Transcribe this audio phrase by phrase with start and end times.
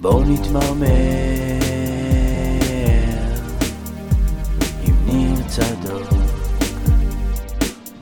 [0.00, 0.86] בואו נתמרמר
[4.86, 6.08] עם ניר צדוק.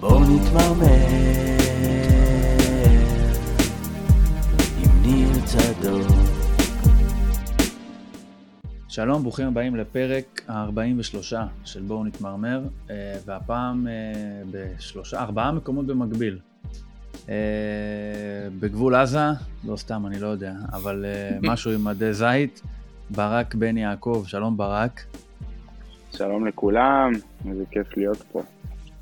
[0.01, 0.87] בואו נתמרמר
[4.79, 6.07] עם ניר צדוק.
[8.89, 11.35] שלום, ברוכים הבאים לפרק ה-43
[11.65, 13.93] של בואו נתמרמר, אה, והפעם אה,
[14.51, 16.39] בשלושה, ארבעה מקומות במקביל.
[17.29, 17.35] אה,
[18.61, 19.19] בגבול עזה,
[19.65, 21.05] לא סתם, אני לא יודע, אבל
[21.51, 22.63] משהו עם מדי זית,
[23.11, 25.05] ברק בן יעקב, שלום ברק.
[26.13, 27.13] שלום לכולם,
[27.49, 28.43] איזה כיף להיות פה.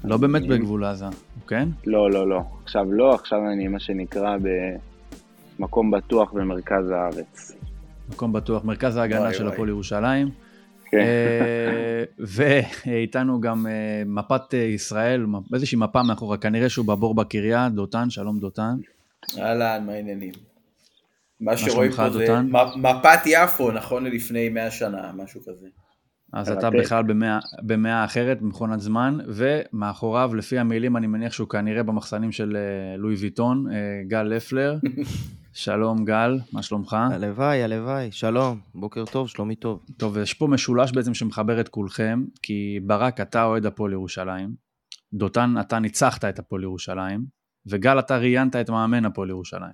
[0.05, 1.07] לא באמת בגבול עזה,
[1.49, 1.69] כן?
[1.87, 2.43] לא, לא, לא.
[2.65, 4.37] עכשיו לא, עכשיו אני מה שנקרא
[5.59, 7.53] במקום בטוח במרכז הארץ.
[8.13, 9.49] מקום בטוח, מרכז ההגנה של.
[9.49, 10.42] הפועל ירושלים.
[10.93, 10.99] כן.
[10.99, 18.11] אה, ואיתנו גם אה, מפת אה, ישראל, איזושהי מפה מאחורה, כנראה שהוא בבור בקריה, דותן,
[18.11, 18.75] שלום דותן.
[19.39, 20.33] אהלן, מה העניינים?
[21.41, 22.41] מה שרואים פה זה
[22.77, 25.67] מפת יפו, נכון ללפני 100 שנה, משהו כזה.
[26.33, 26.51] אז.
[26.51, 32.33] אתה בכלל במאה, במאה אחרת, במכונת זמן, ומאחוריו, לפי המילים, אני מניח שהוא כנראה במחסנים
[32.33, 32.57] של
[32.99, 33.67] לואי ויטון,
[34.09, 34.79] גל לפלר.
[35.55, 36.97] שלום גל, מה שלומך?
[37.13, 39.85] הלוואי, הלוואי, שלום, בוקר טוב, שלומי טוב.
[39.97, 44.55] טוב, יש פה משולש בעצם שמחבר את כולכם, כי ברק, אתה אוהד הפועל ירושלים,
[45.15, 47.25] דותן, אתה ניצחת את הפועל ירושלים,
[47.67, 49.73] וגל, אתה ראיינת את מאמן הפועל ירושלים.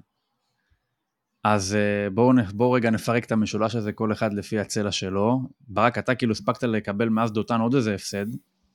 [1.44, 5.40] אז אה, בואו בואו רגע נפרק את המשולש הזה, כל אחד לפי הצלע שלו.
[5.68, 8.26] ברק, אתה כאילו הספקת לקבל מאז דותן עוד איזה הפסד,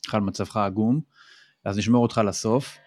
[0.08, 1.00] בכלל מצבך עגום,
[1.66, 2.78] אז נשמור אותך לסוף.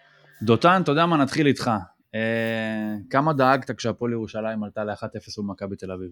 [0.41, 1.71] דותן, אתה יודע מה, נתחיל איתך.
[2.15, 5.05] אה, כמה דאגת כשהפועל ירושלים עלתה ל-1-0
[5.37, 6.11] במכבי תל אביב?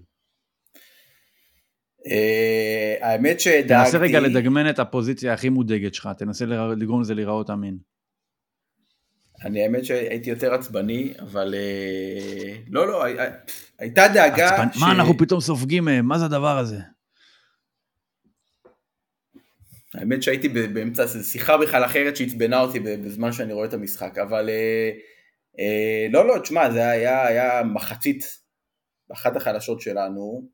[2.11, 3.67] אה, האמת שדאגתי...
[3.67, 6.45] תנסה רגע לדגמן את הפוזיציה הכי מודאגת שלך, תנסה
[6.77, 7.77] לגרום לזה להיראות אמין.
[9.45, 11.55] אני האמת שהייתי יותר עצבני, אבל...
[11.57, 13.15] אה, לא, לא, הי-
[13.79, 14.49] הייתה דאגה...
[14.49, 16.05] עצבן- מה אנחנו פתאום סופגים מהם?
[16.05, 16.77] מה זה הדבר הזה?
[19.93, 24.49] האמת שהייתי באמצע שיחה בכלל אחרת שעצבנה אותי בזמן שאני רואה את המשחק, אבל
[25.59, 28.23] אה, לא, לא, תשמע, זה היה, היה מחצית
[29.13, 30.49] אחת החלשות שלנו,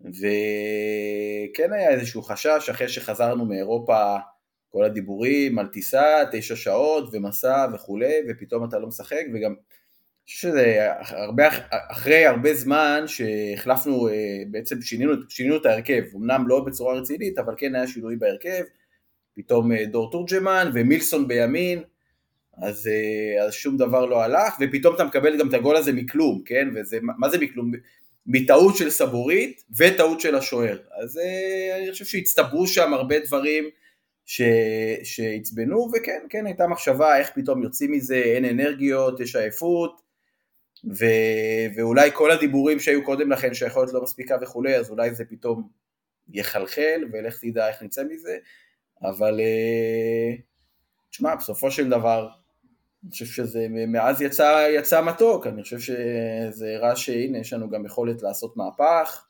[0.00, 4.16] וכן היה איזשהו חשש אחרי שחזרנו מאירופה,
[4.68, 9.54] כל הדיבורים על טיסה, תשע שעות ומסע וכולי, ופתאום אתה לא משחק, וגם
[10.26, 16.94] שזה הרבה, אחרי הרבה זמן שהחלפנו, אה, בעצם שינינו, שינינו את ההרכב, אמנם לא בצורה
[16.94, 18.64] רצינית, אבל כן היה שינוי בהרכב,
[19.34, 21.82] פתאום אה, דור תורג'מן ומילסון בימין,
[22.62, 26.42] אז, אה, אז שום דבר לא הלך, ופתאום אתה מקבל גם את הגול הזה מכלום,
[26.44, 26.68] כן?
[26.74, 27.72] וזה, מה זה מכלום?
[28.26, 30.78] מטעות של סבורית וטעות של השוער.
[31.02, 33.64] אז אה, אני חושב שהצטברו שם הרבה דברים
[35.04, 40.00] שעצבנו, וכן, כן, הייתה מחשבה איך פתאום יוצאים מזה, אין אנרגיות, יש עייפות,
[40.84, 41.04] ו,
[41.76, 45.68] ואולי כל הדיבורים שהיו קודם לכן, שהיכולת לא מספיקה וכולי, אז אולי זה פתאום
[46.28, 48.36] יחלחל, ולך תדע איך נצא מזה,
[49.02, 50.36] אבל אה,
[51.10, 52.28] תשמע, בסופו של דבר,
[53.04, 57.84] אני חושב שזה, מאז יצא, יצא מתוק, אני חושב שזה הראה שהנה, יש לנו גם
[57.86, 59.24] יכולת לעשות מהפך.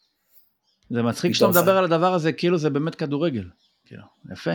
[0.91, 3.45] זה מצחיק שאתה מדבר על הדבר הזה כאילו זה באמת כדורגל.
[3.87, 4.03] כאילו,
[4.33, 4.51] יפה.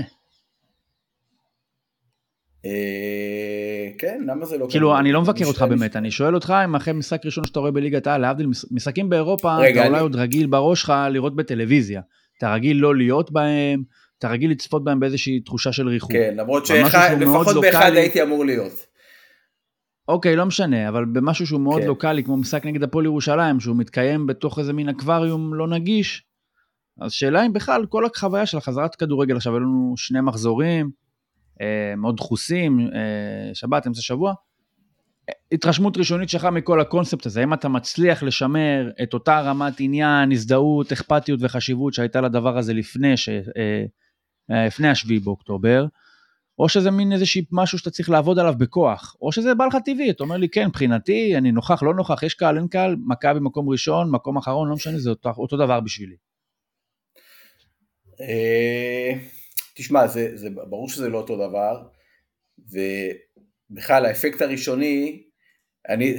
[2.66, 4.68] אה, כן, למה זה לא...
[4.70, 4.98] כאילו?
[4.98, 8.08] אני לא מבקר אותך באמת, אני שואל אותך אם אחרי משחק ראשון שאתה רואה בליגת
[8.08, 12.02] העל, להבדיל מש- משחקים באירופה, אתה אולי עוד רגיל בראש שלך לראות בטלוויזיה.
[12.38, 13.84] אתה רגיל לא להיות בהם,
[14.20, 16.12] אתה רגיל לצפות בהם באיזושהי תחושה של ריחוק.
[16.12, 17.92] כן, למרות שלפחות באחד.
[17.96, 18.93] הייתי אמור להיות.
[20.08, 21.88] אוקיי, לא משנה, אבל במשהו שהוא מאוד כן.
[21.88, 26.24] לוקאלי, כמו משחק נגד הפועל ירושלים, שהוא מתקיים בתוך איזה מין אקווריום לא נגיש,
[27.02, 30.92] אז שאלה אם בכלל כל החוויה של החזרת כדורגל, עכשיו היו לנו שני מחזורים,
[31.62, 34.34] אה, מאוד דחוסים, אה, שבת, אמצע שבוע,
[35.52, 40.92] התרשמות ראשונית שלך מכל הקונספט הזה, האם אתה מצליח לשמר את אותה רמת עניין, הזדהות,
[40.92, 43.86] אכפתיות וחשיבות שהייתה לדבר הזה לפני, ש, אה,
[44.52, 45.86] אה, לפני השביעי באוקטובר,
[46.60, 50.10] או שזה מין איזשהי משהו שאתה צריך לעבוד עליו בכוח, או שזה בא לך טבעי,
[50.10, 53.70] אתה אומר לי, כן, מבחינתי, אני נוכח, לא נוכח, יש קהל, אין קהל, מכבי מקום
[53.70, 56.16] ראשון, מקום אחרון, לא משנה, זה אותו, אותו דבר בשבילי.
[58.22, 59.12] אה,
[59.74, 61.84] תשמע, זה, זה ברור שזה לא אותו דבר,
[62.60, 65.24] ובכלל האפקט הראשוני,
[65.90, 66.18] אני,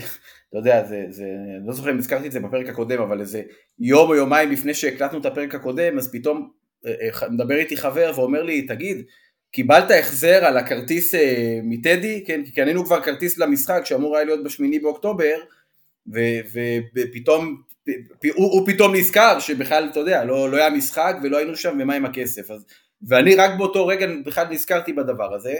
[0.48, 1.24] אתה יודע, זה, זה,
[1.58, 3.42] אני לא זוכר אם הזכרתי את זה בפרק הקודם, אבל איזה
[3.78, 6.50] יום או יומיים לפני שהקלטנו את הפרק הקודם, אז פתאום
[6.86, 9.04] אה, אה, מדבר איתי חבר ואומר לי, תגיד,
[9.54, 14.44] קיבלת החזר על הכרטיס אה, מטדי, כן, כי קנינו כבר כרטיס למשחק שאמור היה להיות
[14.44, 15.36] בשמיני באוקטובר,
[16.14, 16.58] ו-
[16.94, 17.62] ופתאום,
[18.20, 21.78] פ- הוא, הוא פתאום נזכר שבכלל, אתה יודע, לא, לא היה משחק ולא היינו שם
[21.80, 22.64] ומה עם הכסף, אז,
[23.08, 25.54] ואני רק באותו רגע בכלל נזכרתי בדבר הזה,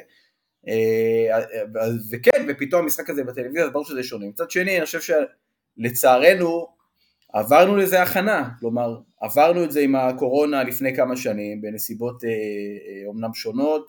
[0.69, 1.37] אה,
[1.81, 4.27] אז- וכן, ופתאום המשחק הזה בטלוויזיה, אז ברור שזה שונה.
[4.27, 5.01] מצד שני, אני חושב
[5.81, 6.67] שלצערנו,
[7.35, 13.07] עברנו לזה הכנה, כלומר, עברנו את זה עם הקורונה לפני כמה שנים, בנסיבות אה, אה,
[13.07, 13.87] אומנם שונות,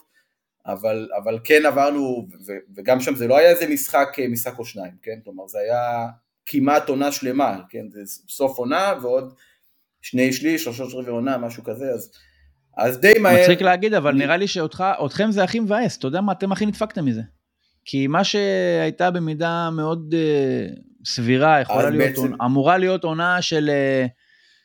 [0.65, 4.65] אבל, אבל כן עברנו, ו, וגם שם זה לא היה איזה משחק, אה, משחק או
[4.65, 5.19] שניים, כן?
[5.23, 6.07] כלומר, זה היה
[6.45, 7.85] כמעט עונה שלמה, כן?
[7.89, 9.33] זה סוף עונה ועוד
[10.01, 12.11] שני שליש, שלושות רבעי עונה, משהו כזה, אז,
[12.77, 13.41] אז די מהר...
[13.41, 17.05] מצחיק להגיד, אבל נראה לי שאותכם זה הכי מבאס, אתה יודע מה, אתם הכי נדפקתם
[17.05, 17.21] מזה.
[17.85, 20.15] כי מה שהייתה במידה מאוד
[21.05, 22.41] סבירה, יכולה להיות, בעצם...
[22.41, 24.09] אמורה להיות עונה של, uh,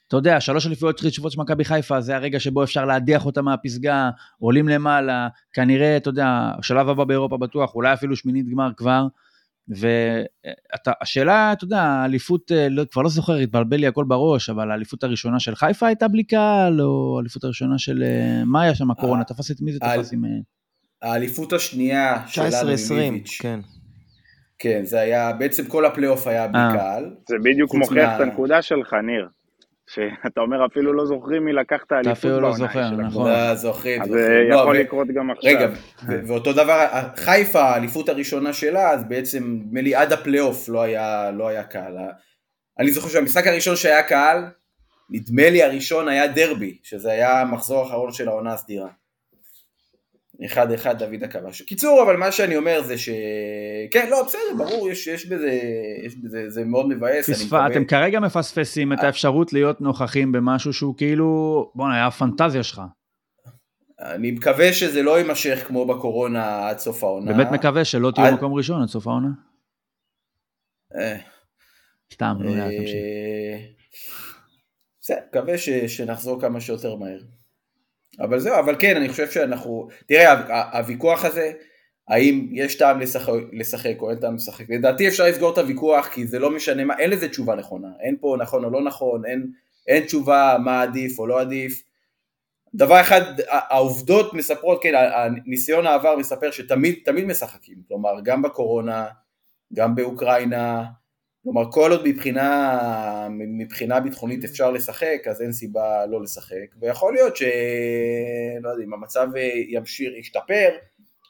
[0.08, 4.10] אתה יודע, שלוש אליפויות רצופות של מכבי חיפה, זה הרגע שבו אפשר להדיח אותה מהפסגה,
[4.38, 9.06] עולים למעלה, כנראה, אתה יודע, השלב הבא באירופה בטוח, אולי אפילו שמינית גמר כבר.
[9.69, 15.04] והשאלה, אתה יודע, האליפות, אה, לא, כבר לא זוכר, התבלבל לי הכל בראש, אבל האליפות
[15.04, 18.04] הראשונה של חיפה הייתה בלי קהל, או האליפות הראשונה של,
[18.46, 19.25] מה היה שם הקורונה?
[19.25, 20.25] תפס את מי זה תפס עם...
[21.02, 23.38] האליפות השנייה שלנו עם איביץ'.
[23.40, 23.60] כן.
[24.62, 26.72] כן, זה היה, בעצם כל הפלייאוף היה בלי אה.
[26.76, 27.10] קהל.
[27.28, 28.16] זה בדיוק מוכיח מה...
[28.16, 29.28] את הנקודה שלך, ניר.
[29.86, 32.48] שאתה אומר אפילו לא זוכרים מי לקח את האליפות בעונה.
[32.48, 33.30] אתה אפילו לא זוכר, נכון.
[33.30, 34.02] לא זוכרים.
[34.02, 35.50] אז זה לא, יכול לקרות גם עכשיו.
[35.50, 35.68] רגע,
[36.06, 36.86] ואותו דבר,
[37.16, 41.96] חיפה, האליפות הראשונה שלה, אז בעצם, נדמה לי עד הפלייאוף לא היה, לא היה קהל.
[42.78, 44.44] אני זוכר שהמשחק הראשון שהיה קהל,
[45.10, 48.88] נדמה לי הראשון היה דרבי, שזה היה המחזור האחרון של העונה הסדירה.
[50.44, 51.62] אחד אחד דוד הכבש.
[51.62, 53.08] קיצור, אבל מה שאני אומר זה ש...
[53.90, 55.60] כן, לא, בסדר, ברור, יש, יש בזה,
[56.06, 57.31] יש בזה, זה מאוד מבאס.
[57.31, 57.46] פספ...
[57.46, 57.66] מקווה...
[57.66, 59.06] אתם כרגע מפספסים את אה.
[59.06, 62.82] האפשרות להיות נוכחים במשהו שהוא כאילו, בואנה, היה הפנטזיה שלך.
[64.00, 67.32] אני מקווה שזה לא יימשך כמו בקורונה עד סוף העונה.
[67.32, 68.34] באמת מקווה שלא תהיו עד...
[68.34, 69.28] מקום ראשון עד סוף העונה.
[70.96, 71.16] אה.
[72.12, 73.00] סתם, לא יודע, תמשיך.
[75.00, 75.58] בסדר, מקווה
[75.88, 77.19] שנחזור כמה שיותר מהר.
[78.18, 80.32] אבל זהו, אבל כן, אני חושב שאנחנו, תראה,
[80.78, 81.52] הוויכוח הזה,
[82.08, 86.26] האם יש טעם לשחק, לשחק או אין טעם לשחק, לדעתי אפשר לסגור את הוויכוח כי
[86.26, 89.50] זה לא משנה מה, אין לזה תשובה נכונה, אין פה נכון או לא נכון, אין,
[89.86, 91.82] אין תשובה מה עדיף או לא עדיף.
[92.74, 99.06] דבר אחד, העובדות מספרות, כן, הניסיון העבר מספר שתמיד תמיד משחקים, כלומר גם בקורונה,
[99.74, 100.84] גם באוקראינה,
[101.42, 107.37] כלומר, כל עוד מבחינה, מבחינה ביטחונית אפשר לשחק, אז אין סיבה לא לשחק, ויכול להיות
[107.37, 107.42] ש...
[108.62, 109.28] לא יודע, אם המצב
[109.69, 110.69] ימשיך, ישתפר,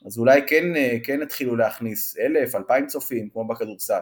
[0.07, 0.65] אז אולי כן,
[1.05, 4.01] כן יתחילו להכניס אלף, אלפיים צופים, כמו בכדורסל.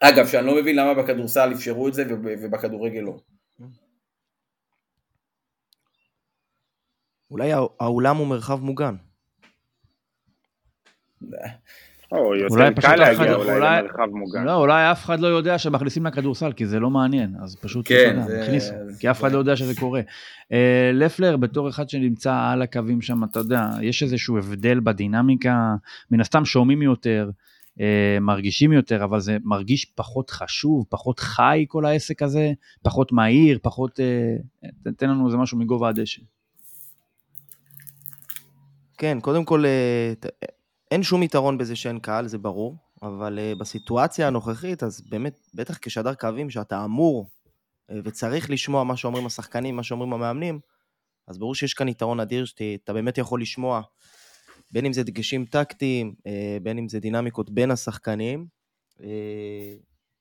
[0.00, 3.18] אגב, שאני לא מבין למה בכדורסל אפשרו את זה ובכדורגל לא.
[7.30, 8.94] אולי האולם הוא מרחב מוגן.
[12.12, 14.44] או יותר קל להגיע לא- אולי אולי למרחב מוגן.
[14.44, 18.22] לא, אולי אף אחד לא יודע שמכניסים לכדורסל, כי זה לא מעניין, אז פשוט כן,
[18.26, 18.42] זה...
[18.42, 20.00] הכניסו, כי אף אחד לא יודע שזה קורה.
[20.52, 25.74] אה, לפלר, בתור אחד שנמצא על הקווים שם, אתה יודע, יש איזשהו הבדל בדינמיקה,
[26.10, 27.30] מן הסתם שומעים יותר,
[27.80, 32.52] אה, מרגישים יותר, אבל זה מרגיש פחות חשוב, פחות חי כל העסק הזה,
[32.82, 34.00] פחות מהיר, פחות...
[34.00, 34.36] אה,
[34.96, 36.22] תן לנו איזה משהו מגובה הדשא.
[38.98, 39.64] כן, קודם כל,
[40.90, 45.78] אין שום יתרון בזה שאין קהל, זה ברור, אבל uh, בסיטואציה הנוכחית, אז באמת, בטח
[45.82, 50.60] כשדר קווים שאתה אמור uh, וצריך לשמוע מה שאומרים השחקנים, מה שאומרים המאמנים,
[51.26, 53.80] אז ברור שיש כאן יתרון אדיר שאתה באמת יכול לשמוע,
[54.72, 56.22] בין אם זה דגשים טקטיים, uh,
[56.62, 58.46] בין אם זה דינמיקות בין השחקנים.
[58.98, 59.02] Uh,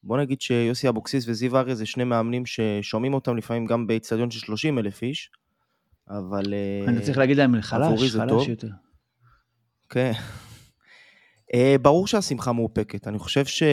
[0.04, 4.40] בוא נגיד שיוסי אבוקסיס וזיו אריה זה שני מאמנים ששומעים אותם לפעמים גם באיצטדיון של
[4.40, 5.32] 30 אלף איש,
[6.10, 6.54] אבל...
[6.88, 8.70] אני צריך להגיד להם חלש, חלש יותר.
[9.90, 10.12] כן.
[11.54, 13.08] אה, ברור שהשמחה מאופקת.
[13.08, 13.72] אני חושב שמה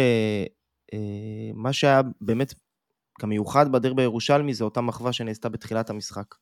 [1.67, 2.55] אה, שהיה באמת
[3.21, 6.35] גם מיוחד בדרבי הירושלמי זה אותה מחווה שנעשתה בתחילת המשחק.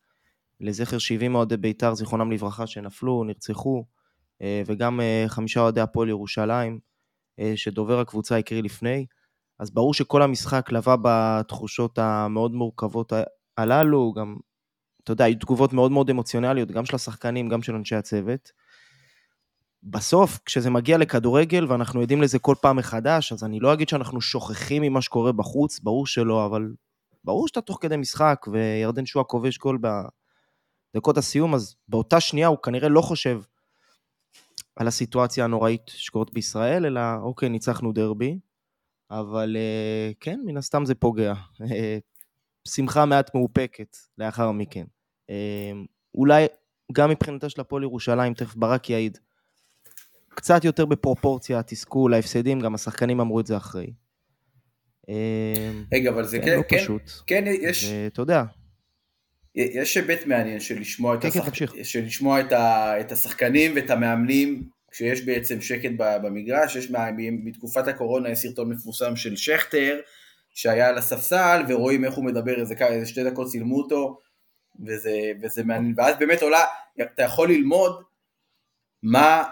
[0.60, 3.84] לזכר 70 אוהדי בית"ר, זיכרונם לברכה, שנפלו, נרצחו,
[4.42, 6.78] אה, וגם חמישה אוהדי הפועל ירושלים,
[7.56, 9.06] שדובר הקבוצה הקריא לפני.
[9.58, 13.12] אז ברור שכל המשחק לבא בתחושות המאוד מורכבות
[13.56, 14.36] הללו, גם,
[15.04, 18.52] אתה יודע, היו תגובות מאוד מאוד אמוציונליות, גם של השחקנים, גם של אנשי הצוות.
[19.82, 24.20] בסוף, כשזה מגיע לכדורגל, ואנחנו יודעים לזה כל פעם מחדש, אז אני לא אגיד שאנחנו
[24.20, 26.72] שוכחים ממה שקורה בחוץ, ברור שלא, אבל
[27.24, 29.78] ברור שאתה תוך כדי משחק, וירדן שואה כובש גול
[30.94, 33.40] בדקות הסיום, אז באותה שנייה הוא כנראה לא חושב
[34.76, 38.38] על הסיטואציה הנוראית שקורית בישראל, אלא אוקיי, ניצחנו דרבי,
[39.10, 41.34] אבל אה, כן, מן הסתם זה פוגע.
[41.72, 41.98] אה,
[42.68, 44.84] שמחה מעט מאופקת לאחר מכן.
[45.30, 45.72] אה,
[46.14, 46.46] אולי
[46.92, 49.18] גם מבחינתה של הפועל ירושלים, תכף ברק יעיד,
[50.34, 53.92] קצת יותר בפרופורציה התסכול, ההפסדים, גם השחקנים אמרו את זה אחרי.
[55.08, 55.14] אמ,
[55.92, 57.02] רגע, אבל זה כן, כן, לא כן, פשוט.
[57.26, 57.84] כן, יש...
[57.84, 58.44] אתה יודע.
[59.54, 61.74] יש היבט מעניין של לשמוע, כן, את, השח...
[61.82, 63.00] של לשמוע את, ה...
[63.00, 67.06] את השחקנים ואת המאמנים כשיש בעצם שקט במגרש, יש מה...
[67.16, 70.00] מתקופת הקורונה יש סרטון מפורסם של שכטר
[70.54, 74.20] שהיה על הספסל, ורואים איך הוא מדבר איזה, איזה שתי דקות צילמו אותו,
[74.86, 76.64] וזה, וזה מעניין, ואז באמת עולה,
[77.02, 78.02] אתה יכול ללמוד
[79.02, 79.44] מה,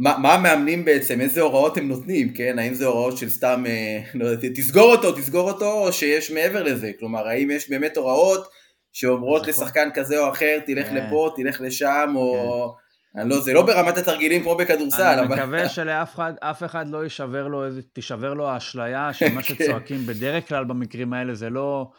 [0.00, 2.58] מה, מה המאמנים בעצם, איזה הוראות הם נותנים, כן?
[2.58, 6.62] האם זה הוראות של סתם, אה, לא יודע, תסגור אותו, תסגור אותו, או שיש מעבר
[6.62, 8.48] לזה, כלומר, האם יש באמת הוראות
[8.92, 9.50] שאומרות נכון.
[9.50, 10.94] לשחקן כזה או אחר, תלך כן.
[10.94, 12.74] לפה, תלך לשם, או...
[13.16, 15.36] אני לא, זה לא ברמת התרגילים כמו בכדורסל, אני אבל...
[15.36, 19.54] מקווה שלאף אחד, אף אחד לא יישבר לו, תישבר לו האשליה שמה כן.
[19.54, 21.90] שצועקים בדרך כלל במקרים האלה זה לא,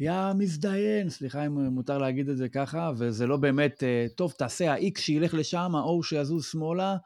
[0.00, 4.72] יא מזדיין, סליחה אם מותר להגיד את זה ככה, וזה לא באמת, אה, טוב, תעשה
[4.72, 6.96] ה-X שילך לשם, ה-O שיזוז שמאלה,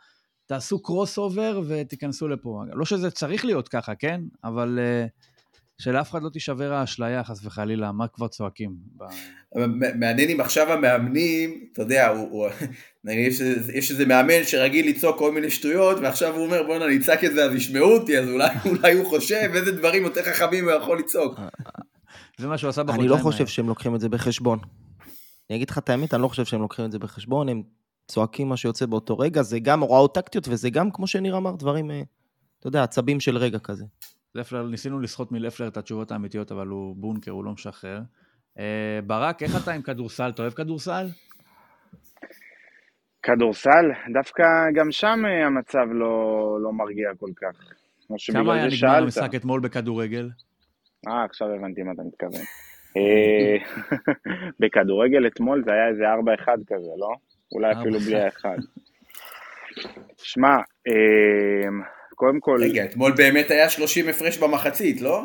[0.47, 2.63] תעשו קרוס אובר ותיכנסו לפה.
[2.73, 4.21] לא שזה צריך להיות ככה, כן?
[4.45, 5.07] אבל אה,
[5.79, 8.75] שלאף אחד לא תישבר האשליה, חס וחלילה, מה כבר צועקים.
[8.97, 12.49] ב- מעניין אם עכשיו המאמנים, אתה יודע, הוא, הוא,
[13.05, 16.85] נגיד יש, איזה- יש איזה מאמן שרגיל לצעוק כל מיני שטויות, ועכשיו הוא אומר בואנה
[16.87, 20.23] אני אצעק את זה אז ישמעו אותי, אז אולי, אולי הוא חושב איזה דברים יותר
[20.23, 21.39] חכמים הוא יכול לצעוק.
[22.39, 23.47] זה מה שהוא עשה אני בחודשיים לא חושב.
[23.47, 24.59] שהם לוקחים את זה בחשבון.
[25.51, 27.63] אני אגיד לך את האמת, אני לא חושב שהם לוקחים את זה בחשבון, הם
[28.07, 31.91] צועקים מה שיוצא באותו רגע, זה גם הוראות טקטיות וזה גם, כמו שניר אמר, דברים,
[31.91, 32.03] אה,
[32.59, 33.85] אתה יודע, עצבים של רגע כזה.
[34.35, 38.01] לפלר, ניסינו לסחוט מלפלר את התשובות האמיתיות, אבל הוא בונקר, הוא לא משחרר.
[38.59, 40.29] אה, ברק, איך אתה עם כדורסל?
[40.29, 41.07] אתה אוהב כדורסל?
[43.23, 44.43] כדורסל, דווקא
[44.75, 47.61] גם שם אה, המצב לא, לא מרגיע כל כך.
[48.07, 49.03] כמו כמה היה נגמר שאלת.
[49.03, 50.31] המשחק אתמול בכדורגל?
[51.09, 52.45] אה, עכשיו הבנתי מה אתה מתכוון.
[52.97, 53.57] אה,
[54.61, 56.05] בכדורגל אתמול זה היה איזה
[56.45, 57.13] 4-1 כזה, לא?
[57.53, 58.03] אולי אפילו 4-1.
[58.07, 58.57] בלי האחד.
[60.17, 60.57] שמע,
[60.89, 61.69] אה,
[62.15, 65.23] קודם כל, רגע, אתמול באמת היה 30 הפרש במחצית, לא?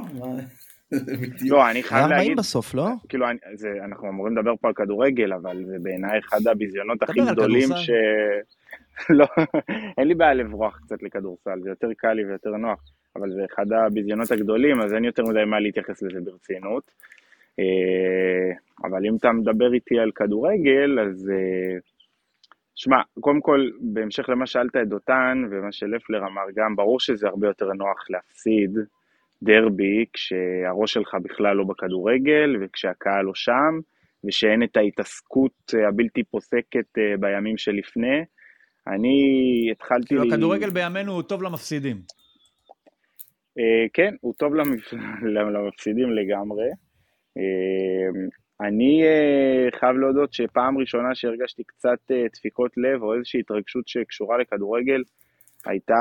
[1.49, 2.87] לא, אני היה חייב 40 להגיד, בסוף, לא?
[3.09, 7.69] כאילו, זה, אנחנו אמורים לדבר פה על כדורגל, אבל זה בעיניי אחד הביזיונות הכי גדולים.
[7.75, 7.89] ש...
[9.19, 9.25] לא,
[9.97, 12.79] אין לי בעיה לברוח קצת לכדורסל, זה יותר קל לי ויותר נוח,
[13.15, 16.91] אבל זה אחד הביזיונות הגדולים, אז אין יותר מדי מה להתייחס לזה ברצינות.
[17.59, 18.51] אה,
[18.83, 21.29] אבל אם אתה מדבר איתי על כדורגל, אז...
[21.33, 21.90] אה,
[22.83, 27.47] שמע, קודם כל, בהמשך למה שאלת את דותן, ומה שלפלר אמר גם, ברור שזה הרבה
[27.47, 28.77] יותר נוח להפסיד
[29.43, 33.79] דרבי כשהראש שלך בכלל לא בכדורגל, וכשהקהל לא שם,
[34.23, 38.25] ושאין את ההתעסקות אה, הבלתי פוסקת אה, בימים שלפני.
[38.88, 39.17] אני
[39.71, 40.07] התחלתי...
[40.07, 41.97] כאילו, הכדורגל בימינו הוא טוב למפסידים.
[43.59, 44.93] אה, כן, הוא טוב למפ...
[45.53, 46.65] למפסידים לגמרי.
[48.62, 54.38] אני אה, חייב להודות שפעם ראשונה שהרגשתי קצת אה, דפיקות לב או איזושהי התרגשות שקשורה
[54.38, 55.03] לכדורגל,
[55.65, 55.96] הייתה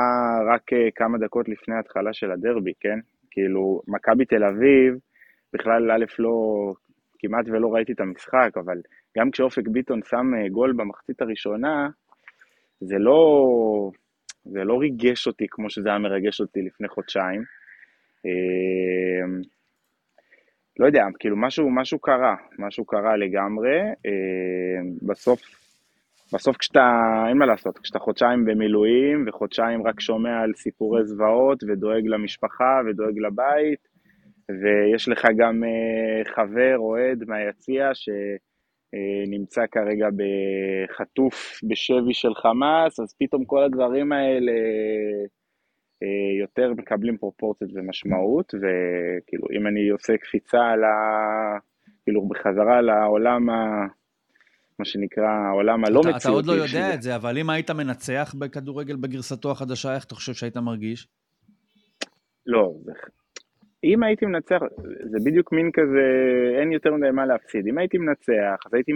[0.55, 2.99] רק אה, כמה דקות לפני ההתחלה של הדרבי, כן?
[3.31, 4.95] כאילו, מכבי תל אביב,
[5.53, 6.33] בכלל, א', לא,
[7.19, 8.79] כמעט ולא ראיתי את המשחק, אבל
[9.19, 11.89] גם כשאופק ביטון שם גול במחצית הראשונה,
[12.81, 13.45] זה לא,
[14.45, 17.43] זה לא ריגש אותי כמו שזה היה מרגש אותי לפני חודשיים.
[20.81, 23.79] אה, לא יודע, כאילו משהו, משהו קרה, משהו קרה לגמרי.
[24.07, 25.41] אה, בסוף,
[26.35, 32.07] בסוף כשאתה, אין מה לעשות, כשאתה חודשיים במילואים וחודשיים רק שומע על סיפורי זוועות ודואג
[32.07, 33.89] למשפחה ודואג לבית,
[34.51, 43.45] ויש לך גם אה, חבר, אוהד מהיציע שנמצא כרגע בחטוף בשבי של חמאס, אז פתאום
[43.45, 45.27] כל הדברים האלה אה,
[46.41, 50.89] יותר מקבלים פרופורציות ומשמעות, וכאילו אם אני עושה קפיצה על ה...
[52.05, 53.87] כאילו בחזרה לעולם ה...
[54.79, 56.19] מה שנקרא העולם הלא מציאותי.
[56.19, 60.05] אתה עוד לא יודע שזה- את זה, אבל אם היית מנצח בכדורגל בגרסתו החדשה, איך
[60.05, 61.09] אתה חושב שהיית מרגיש?
[62.47, 62.73] לא.
[63.85, 64.59] אם הייתי מנצח,
[65.11, 66.07] זה בדיוק מין כזה,
[66.61, 67.67] אין יותר מדי מה להפסיד.
[67.67, 68.93] אם הייתי מנצח, אז הייתי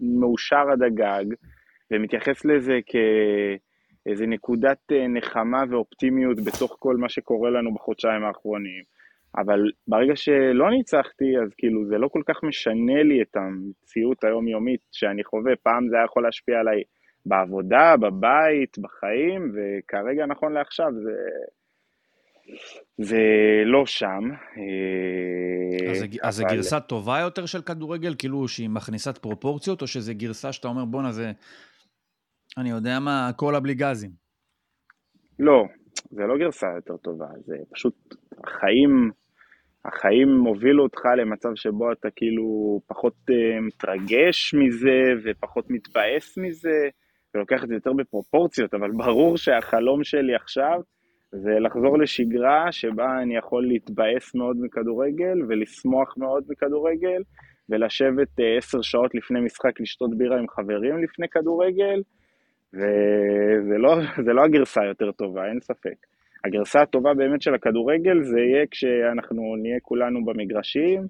[0.00, 1.24] מאושר עד הגג,
[1.90, 2.78] ומתייחס לזה
[4.04, 8.82] כאיזה נקודת אה, נחמה ואופטימיות בתוך כל מה שקורה לנו בחודשיים האחרונים.
[9.36, 14.80] אבל ברגע שלא ניצחתי, אז כאילו זה לא כל כך משנה לי את המציאות היומיומית
[14.92, 15.52] שאני חווה.
[15.62, 16.82] פעם זה היה יכול להשפיע עליי
[17.26, 21.12] בעבודה, בבית, בחיים, וכרגע, נכון לעכשיו, זה...
[22.98, 23.22] זה
[23.64, 24.30] לא שם.
[24.56, 29.86] אה, אז זה, אז אבל- גרסה טובה יותר של כדורגל, כאילו שהיא מכניסת פרופורציות, או
[29.86, 31.32] שזה גרסה שאתה אומר, בואנה, זה,
[32.58, 34.10] אני יודע מה, קולה בלי גזים.
[35.38, 35.64] לא,
[36.10, 39.10] זה לא גרסה יותר טובה, זה פשוט החיים,
[39.84, 46.88] החיים הובילו אותך למצב שבו אתה כאילו פחות uh, מתרגש מזה ופחות מתבאס מזה,
[47.34, 50.80] ולוקח את זה יותר בפרופורציות, אבל ברור שהחלום שלי עכשיו
[51.32, 57.22] זה לחזור לשגרה שבה אני יכול להתבאס מאוד מכדורגל ולשמוח מאוד מכדורגל,
[57.68, 62.02] ולשבת uh, עשר שעות לפני משחק לשתות בירה עם חברים לפני כדורגל,
[62.74, 63.96] וזה לא,
[64.34, 65.94] לא הגרסה היותר טובה, אין ספק.
[66.44, 71.06] הגרסה הטובה באמת של הכדורגל זה יהיה כשאנחנו נהיה כולנו במגרשים,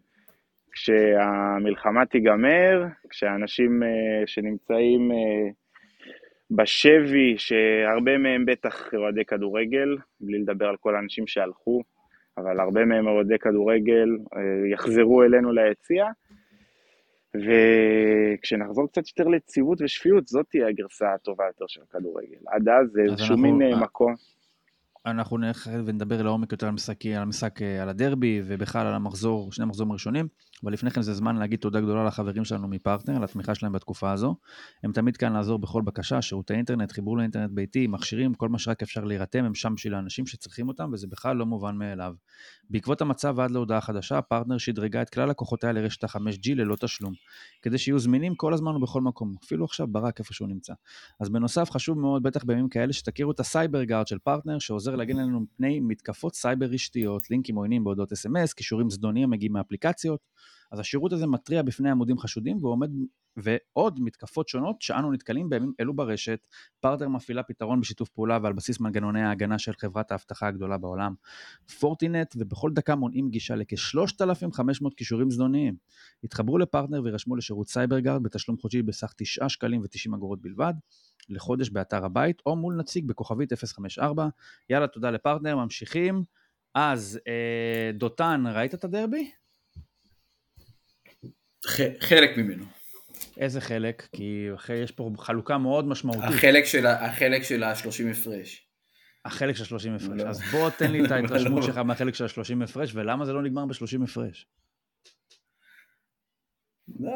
[0.72, 5.50] כשהמלחמה תיגמר, כשאנשים אה, שנמצאים אה,
[6.50, 11.82] בשבי, שהרבה מהם בטח אוהדי כדורגל, בלי לדבר על כל האנשים שהלכו,
[12.38, 16.06] אבל הרבה מהם אוהדי כדורגל, אה, יחזרו אלינו ליציע.
[17.34, 22.38] וכשנחזור קצת יותר ליציבות ושפיות, זאת תהיה הגרסה הטובה יותר של הכדורגל.
[22.46, 24.14] עד אז זה איזשהו מין אה, מקום.
[25.06, 29.52] אנחנו נלך ונדבר לעומק יותר על המשחק, על המשחק, אה, על הדרבי, ובכלל על המחזור,
[29.52, 30.28] שני המחזורים הראשונים,
[30.64, 34.12] אבל לפני כן זה זמן להגיד תודה גדולה לחברים שלנו מפרטנר, על התמיכה שלהם בתקופה
[34.12, 34.36] הזו.
[34.82, 38.82] הם תמיד כאן לעזור בכל בקשה, שירותי אינטרנט, חיבור לאינטרנט ביתי, מכשירים, כל מה שרק
[38.82, 42.14] אפשר להירתם, הם שם בשביל האנשים שצריכים אותם, וזה בכלל לא מובן מאליו.
[42.70, 47.12] בעקבות המצב ועד להודעה חדשה, פרטנר שדרגה את כלל לקוחותיה לרשת ה-5G ללא תשלום,
[47.62, 50.72] כדי שיהיו זמינים כל הזמן ובכל מקום, אפילו עכשיו ברק איפה שהוא נמצא.
[51.20, 54.93] אז בנוסף, חשוב מאוד, בטח בימים כאלה, שתכירו את ה Cyber Guard של פרטנר, שעוזר
[54.96, 60.20] להגן עלינו מפני מתקפות סייבר רשתיות, לינקים עוינים בהודעות SMS, קישורים זדוניים מגיעים מאפליקציות.
[60.72, 62.90] אז השירות הזה מתריע בפני עמודים חשודים ועומד,
[63.36, 66.46] ועוד מתקפות שונות שאנו נתקלים בימים אלו ברשת.
[66.80, 71.14] פרטנר מפעילה פתרון בשיתוף פעולה ועל בסיס מנגנוני ההגנה של חברת האבטחה הגדולה בעולם,
[71.78, 75.76] Fortinet, ובכל דקה מונעים גישה לכ-3,500 קישורים זדוניים.
[76.24, 80.74] התחברו לפרטנר וירשמו לשירות Cyber Guard בתשלום חודשי בסך 9 שקלים ו-90 אגורות בלבד.
[81.28, 84.28] לחודש באתר הבית, או מול נציג בכוכבית 054.
[84.70, 86.22] יאללה, תודה לפרטנר, ממשיכים.
[86.74, 89.30] אז, אה, דותן, ראית את הדרבי?
[92.00, 92.64] חלק ממנו.
[93.36, 94.08] איזה חלק?
[94.12, 94.48] כי
[94.82, 96.24] יש פה חלוקה מאוד משמעותית.
[96.24, 98.66] החלק של, החלק של ה-30 הפרש.
[99.24, 100.20] החלק של 30 הפרש.
[100.20, 100.28] לא.
[100.28, 103.66] אז בוא תן לי את ההתרשמות שלך מהחלק של ה-30 הפרש, ולמה זה לא נגמר
[103.66, 104.46] ב-30 הפרש?
[107.00, 107.12] לא,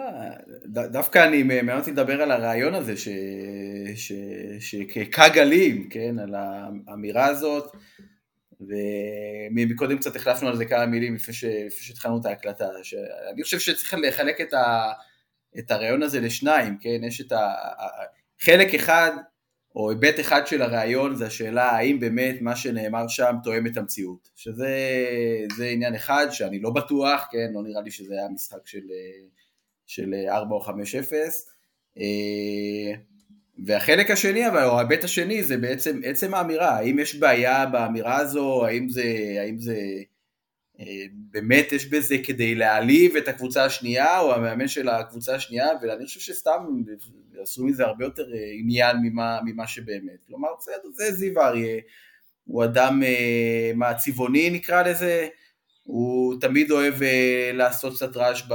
[0.66, 2.94] דווקא אני, מעניין אותי לדבר על הרעיון הזה,
[4.60, 6.34] שכגלים, כן, על
[6.87, 7.76] האמירה הזאת,
[8.60, 11.34] ומקודם קצת החלפנו על זה כמה מילים לפני
[11.70, 14.92] שהתחלנו את ההקלטה, שאני חושב שצריך לחלק את, ה,
[15.58, 17.54] את הרעיון הזה לשניים, כן, יש את ה...
[18.40, 19.11] חלק אחד,
[19.74, 24.28] או היבט אחד של הרעיון, זה השאלה האם באמת מה שנאמר שם תואם את המציאות,
[24.37, 28.83] שזה עניין אחד שאני לא בטוח, כן, לא נראה לי שזה היה משחק של...
[29.88, 30.70] של 4 או 5-0.
[31.98, 32.92] אה,
[33.66, 38.66] והחלק השני, אבל, או ההיבט השני, זה בעצם עצם האמירה, האם יש בעיה באמירה הזו,
[38.66, 39.05] האם זה,
[39.40, 39.77] האם זה
[40.81, 46.05] אה, באמת יש בזה כדי להעליב את הקבוצה השנייה, או המאמן של הקבוצה השנייה, ואני
[46.05, 46.64] חושב שסתם
[47.42, 50.24] עשו מזה הרבה יותר אה, עניין ממה, ממה שבאמת.
[50.27, 51.81] כלומר, בסדר, זה זיו אריה,
[52.44, 53.03] הוא אדם,
[53.74, 55.29] מה, צבעוני נקרא לזה,
[55.88, 58.55] הוא תמיד אוהב uh, לעשות קצת רעש ב...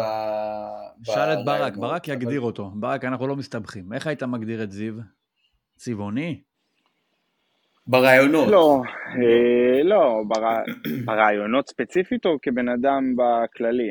[1.03, 2.45] שאל את ברק, ברק יגדיר אבל...
[2.45, 2.71] אותו.
[2.75, 3.93] ברק, אנחנו לא מסתבכים.
[3.93, 4.93] איך היית מגדיר את זיו?
[5.75, 6.41] צבעוני?
[7.87, 8.47] ברעיונות.
[8.47, 10.41] לא, אה, לא, בר...
[11.05, 13.89] ברעיונות ספציפית או כבן אדם בכללי?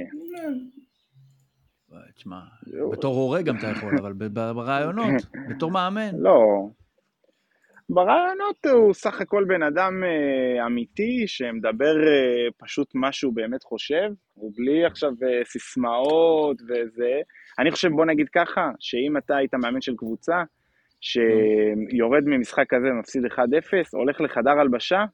[2.14, 2.40] תשמע,
[2.92, 5.14] בתור הורה גם אתה יכול, אבל ברעיונות,
[5.50, 6.11] בתור מאמן.
[6.18, 6.68] לא,
[7.94, 14.11] ברעיונות הוא סך הכל בן אדם אה, אמיתי שמדבר אה, פשוט מה שהוא באמת חושב,
[14.37, 17.20] ובלי עכשיו אה, סיסמאות וזה.
[17.59, 20.42] אני חושב, בוא נגיד ככה, שאם אתה היית מאמן של קבוצה,
[21.00, 23.38] שיורד ממשחק כזה ומפסיד 1-0,
[23.92, 25.05] הולך לחדר הלבשה,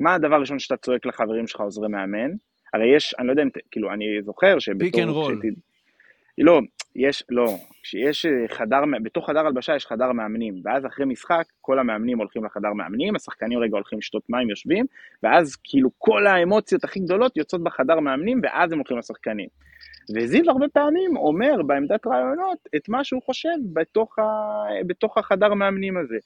[0.00, 2.30] מה הדבר הראשון שאתה צועק לחברים שלך, עוזרי מאמן?
[2.74, 4.90] הרי יש, אני לא יודע אם, כאילו, אני זוכר שבתור...
[4.90, 5.40] pick and roll.
[6.38, 6.60] לא,
[6.98, 11.78] יש, לא, כשיש אה, חדר, בתוך חדר הלבשה יש חדר מאמנים, ואז אחרי משחק כל
[11.78, 14.86] המאמנים הולכים לחדר מאמנים, השחקנים רגע הולכים לשתות מים, יושבים,
[15.22, 19.48] ואז כאילו כל האמוציות הכי גדולות יוצאות בחדר מאמנים, ואז הם הולכים לשחקנים.
[20.14, 24.22] וזיו הרבה פעמים אומר בעמדת רעיונות את מה שהוא חושב בתוך, ה,
[24.86, 26.16] בתוך החדר מאמנים הזה.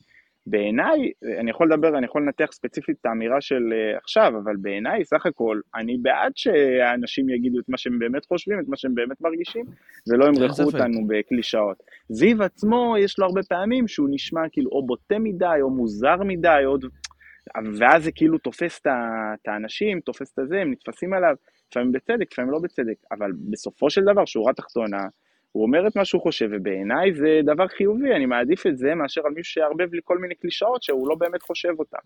[0.46, 5.04] בעיניי, אני יכול לדבר, אני יכול לנתח ספציפית את האמירה של uh, עכשיו, אבל בעיניי,
[5.04, 9.20] סך הכל, אני בעד שהאנשים יגידו את מה שהם באמת חושבים, את מה שהם באמת
[9.20, 9.64] מרגישים,
[10.08, 11.82] ולא ימרחו אותנו בקלישאות.
[12.08, 16.62] זיו עצמו, יש לו הרבה פעמים שהוא נשמע כאילו או בוטה מדי, או מוזר מדי,
[16.66, 16.76] או...
[17.78, 21.34] ואז זה כאילו תופס את האנשים, תופס את הזה, הם נתפסים עליו,
[21.70, 25.02] לפעמים בצדק, לפעמים לא בצדק, אבל בסופו של דבר, שורה תחתונה,
[25.52, 29.20] הוא אומר את מה שהוא חושב, ובעיניי זה דבר חיובי, אני מעדיף את זה מאשר
[29.26, 31.98] על מישהו שיערבב לי כל מיני קלישאות שהוא לא באמת חושב אותן.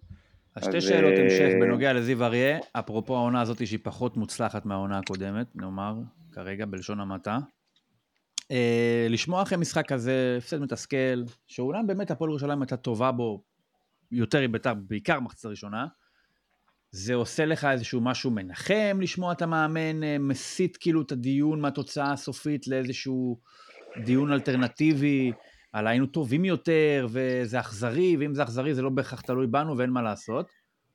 [0.57, 4.99] אז שתי שאלות אה, המשך בנוגע לזיו אריה, אפרופו העונה הזאת שהיא פחות מוצלחת מהעונה
[4.99, 5.95] הקודמת, נאמר,
[6.33, 7.39] כרגע בלשון המעטה.
[8.51, 13.43] אה, לשמוע אחרי משחק כזה, הפסד מתסכל, שאולם באמת הפועל ירושלים הייתה טובה בו
[14.13, 15.87] יותר מביתר, בעיקר מחצית הראשונה,
[16.97, 22.13] זה עושה לך איזשהו משהו מנחם לשמוע את המאמן אה, מסיט כאילו את הדיון מהתוצאה
[22.13, 23.39] הסופית לאיזשהו
[24.05, 25.33] דיון אלטרנטיבי
[25.73, 29.91] על היינו טובים יותר וזה אכזרי, ואם זה אכזרי זה לא בהכרח תלוי בנו ואין
[29.91, 30.47] מה לעשות.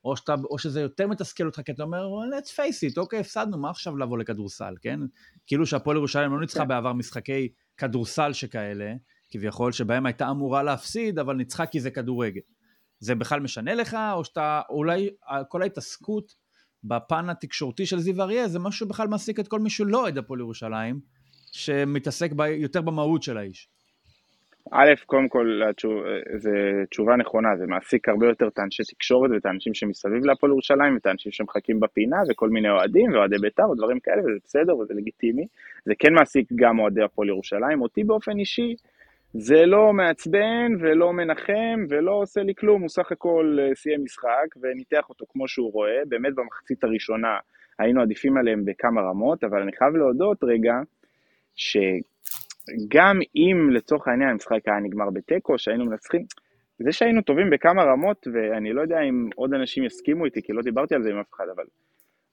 [0.04, 3.58] או, שאתה, או שזה יותר מתסכל אותך, כי אתה אומר, let's face it, אוקיי, הפסדנו,
[3.58, 5.00] מה עכשיו לבוא לכדורסל, כן?
[5.46, 6.68] כאילו שהפועל ירושלים לא ניצחה כן.
[6.68, 8.94] בעבר משחקי כדורסל שכאלה,
[9.30, 12.40] כביכול, שבהם הייתה אמורה להפסיד, אבל ניצחה כי זה כדורגל.
[13.00, 15.10] זה בכלל משנה לך, או שאתה, אולי
[15.48, 16.34] כל ההתעסקות
[16.84, 20.40] בפן התקשורתי של זיו אריה, זה משהו שבכלל מעסיק את כל מי שלא אוהד הפועל
[20.40, 21.00] ירושלים,
[21.52, 23.68] שמתעסק ב, יותר במהות של האיש.
[24.72, 25.60] א', קודם כל,
[26.38, 26.50] זו
[26.90, 31.06] תשובה נכונה, זה מעסיק הרבה יותר את האנשי תקשורת ואת האנשים שמסביב להפועל ירושלים, ואת
[31.06, 35.46] האנשים שמחכים בפינה, וכל מיני אוהדים, ואוהדי בית"ר, ודברים כאלה, וזה בסדר וזה לגיטימי.
[35.84, 37.82] זה כן מעסיק גם אוהדי הפועל ירושלים.
[37.82, 38.74] אותי באופן אישי,
[39.34, 44.56] זה לא מעצבן ולא מנחם ולא עושה לי כלום, הוא סך הכל אה, סיים משחק
[44.62, 47.38] וניתח אותו כמו שהוא רואה, באמת במחצית הראשונה
[47.78, 50.74] היינו עדיפים עליהם בכמה רמות, אבל אני חייב להודות רגע,
[51.56, 56.24] שגם אם לצורך העניין המשחק היה נגמר בתיקו, שהיינו מנצחים,
[56.78, 60.62] זה שהיינו טובים בכמה רמות, ואני לא יודע אם עוד אנשים יסכימו איתי, כי לא
[60.62, 61.64] דיברתי על זה עם אף אחד, אבל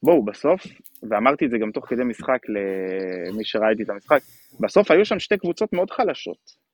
[0.03, 0.61] בואו, בסוף,
[1.09, 4.19] ואמרתי את זה גם תוך כדי משחק למי שראה איתי את המשחק,
[4.59, 6.66] בסוף היו שם שתי קבוצות מאוד חלשות.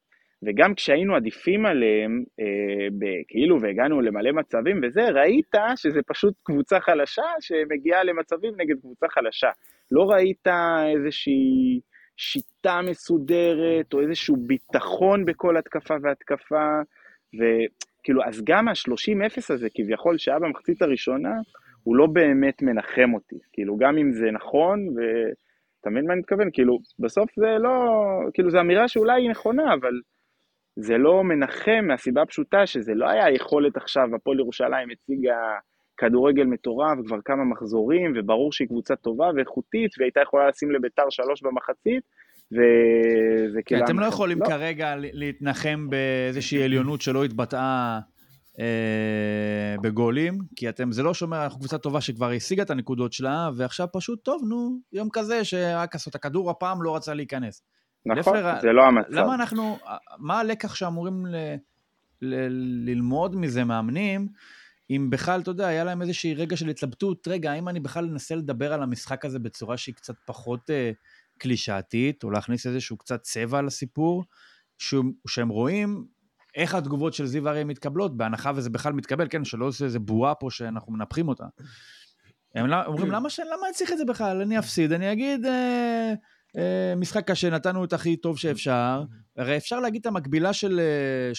[0.46, 6.80] וגם כשהיינו עדיפים עליהם, אה, ב- כאילו והגענו למלא מצבים וזה, ראית שזה פשוט קבוצה
[6.80, 9.50] חלשה שמגיעה למצבים נגד קבוצה חלשה.
[9.92, 10.48] לא ראית
[10.96, 11.80] איזושהי
[12.18, 16.80] שיטה מסודרת או איזשהו ביטחון בכל התקפה והתקפה,
[17.34, 21.34] וכאילו, אז גם ה-30-0 הזה כביכול שהיה במחצית הראשונה,
[21.84, 23.36] הוא לא באמת מנחם אותי.
[23.54, 26.50] כאילו, גם אם זה נכון, ואתה מבין מה אני מתכוון?
[26.54, 27.72] כאילו, בסוף זה לא,
[28.34, 29.94] כאילו, זו אמירה שאולי היא נכונה, אבל
[30.76, 35.38] זה לא מנחם מהסיבה הפשוטה שזה לא היה יכולת עכשיו, הפועל ירושלים הציגה
[35.98, 41.10] כדורגל מטורף כבר כמה מחזורים, וברור שהיא קבוצה טובה ואיכותית, והיא הייתה יכולה לשים לביתר
[41.10, 42.04] שלוש במחצית,
[42.52, 43.86] וזה כאילו...
[43.86, 48.00] אתם לא יכולים לא, כרגע להתנחם באיזושהי עליונות שלא התבטאה
[48.60, 53.50] אה, בגולים, כי אתם, זה לא שאומר, אנחנו קבוצה טובה שכבר השיגה את הנקודות שלה,
[53.58, 57.64] ועכשיו פשוט, טוב, נו, יום כזה שרק עשו את הכדור הפעם לא רצה להיכנס.
[58.06, 59.10] נכון, לפלר, זה לא המצב.
[59.10, 59.78] למה אנחנו,
[60.18, 61.36] מה הלקח שאמורים ל,
[62.22, 62.36] ל,
[62.90, 64.28] ללמוד מזה מאמנים,
[64.90, 68.36] אם בכלל, אתה יודע, היה להם איזושהי רגע של התלבטות, רגע, האם אני בכלל אנסה
[68.36, 70.92] לדבר על המשחק הזה בצורה שהיא קצת פחות אה,
[71.38, 74.24] קלישאתית, או להכניס איזשהו קצת צבע לסיפור,
[74.78, 76.06] שהוא, שהם רואים
[76.56, 80.36] איך התגובות של זיו אריה מתקבלות, בהנחה וזה בכלל מתקבל, כן, שלא עושה איזה בועה
[80.36, 81.46] פה שאנחנו מנפחים אותה.
[82.56, 83.40] הם לא- אומרים, למה, ש...
[83.40, 84.42] למה אני צריך את זה בכלל?
[84.42, 86.14] אני אפסיד, אני אגיד, אה,
[86.98, 89.04] משחק קשה, נתנו את הכי טוב שאפשר.
[89.38, 91.32] הרי אפשר להגיד את המקבילה של אה,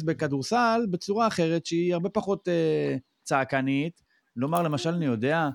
[0.00, 4.00] 30-0 בכדורסל בצורה אחרת, שהיא הרבה פחות אה, צעקנית.
[4.36, 5.48] לומר, למשל, אני יודע,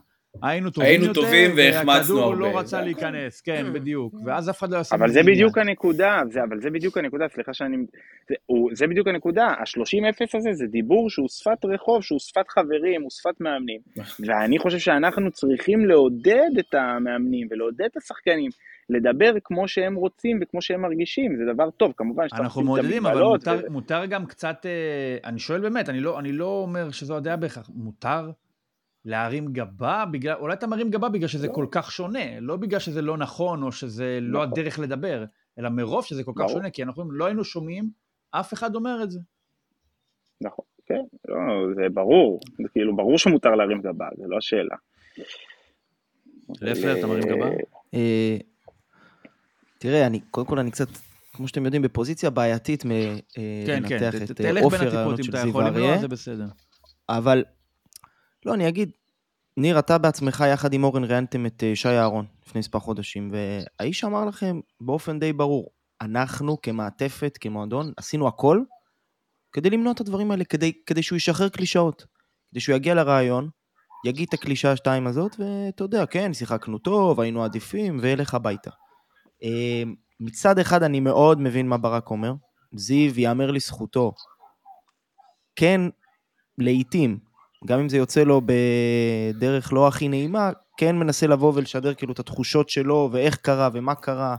[0.44, 2.36] היינו טובים היינו יותר, טובים והחמצנו והכדור הרבה.
[2.36, 4.14] לא רצה זה להיכנס, כן, בדיוק.
[4.26, 5.24] ואז אף אחד לא יעשה אבל זה.
[5.24, 7.78] בדיוק הנקודה, זה, אבל זה בדיוק הנקודה, סליחה שאני...
[8.30, 13.02] זה, הוא, זה בדיוק הנקודה, ה-30-0 הזה זה דיבור שהוא שפת רחוב, שהוא שפת חברים,
[13.02, 13.82] הוא שפת מאמנים.
[14.28, 18.50] ואני חושב שאנחנו צריכים לעודד את המאמנים ולעודד את השחקנים,
[18.92, 23.22] לדבר כמו שהם רוצים וכמו שהם מרגישים, זה דבר טוב, כמובן שצריך אנחנו מעודדים, אבל
[23.24, 27.18] מותר, וזה- מותר גם קצת, אה, אני שואל באמת, אני לא, אני לא אומר שזו
[27.18, 28.32] הדעה בהכרח, מותר
[29.06, 31.54] להרים גבה, בגלל, אולי אתה מרים גבה בגלל שזה לא.
[31.54, 34.52] כל כך שונה, לא בגלל שזה לא נכון או שזה לא נכון.
[34.60, 35.26] הדרך לדבר,
[35.60, 36.50] אלא מרוב שזה כל כך ברור.
[36.52, 37.90] שונה, כי אנחנו לא היינו שומעים
[38.32, 39.20] אף אחד אומר את זה.
[40.42, 41.36] נכון, כן, לא,
[41.76, 44.76] זה ברור, זה כאילו ברור שמותר להרים גבה, זה לא השאלה.
[46.62, 47.48] לפלר, אתה מרים גבה?
[49.86, 50.88] אה, תראה, אני, קודם כל אני קצת,
[51.34, 52.90] כמו שאתם יודעים, בפוזיציה בעייתית כן,
[53.66, 55.96] כן, מלנתח ת- את אה, בין הטיפות הרעיונות של זיו אריה.
[57.10, 57.44] אבל,
[58.46, 58.92] לא, אני אגיד,
[59.58, 64.04] ניר, אתה בעצמך יחד עם אורן ראיינתם את אה, שי אהרון לפני מספר חודשים, והאיש
[64.04, 65.68] אמר לכם באופן די ברור,
[66.02, 68.62] אנחנו כמעטפת, כמועדון, עשינו הכל
[69.52, 72.06] כדי למנוע את הדברים האלה, כדי, כדי שהוא ישחרר קלישאות,
[72.52, 73.50] כדי שהוא יגיע לרעיון,
[74.06, 78.72] יגיד את הקלישה השתיים הזאת, ואתה יודע, כן, שיחקנו טוב, היינו עדיפים, וילך הביתה.
[79.44, 79.84] אה,
[80.20, 82.34] מצד אחד אני מאוד מבין מה ברק אומר,
[82.76, 84.14] זיו, יאמר לזכותו,
[85.56, 85.82] כן,
[86.58, 87.20] לעיתים,
[87.66, 92.20] גם אם זה יוצא לו בדרך לא הכי נעימה, כן מנסה לבוא ולשדר כאילו את
[92.20, 94.36] התחושות שלו, ואיך קרה ומה קרה,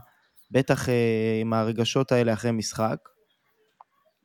[0.51, 2.97] בטח אה, עם הרגשות האלה אחרי משחק.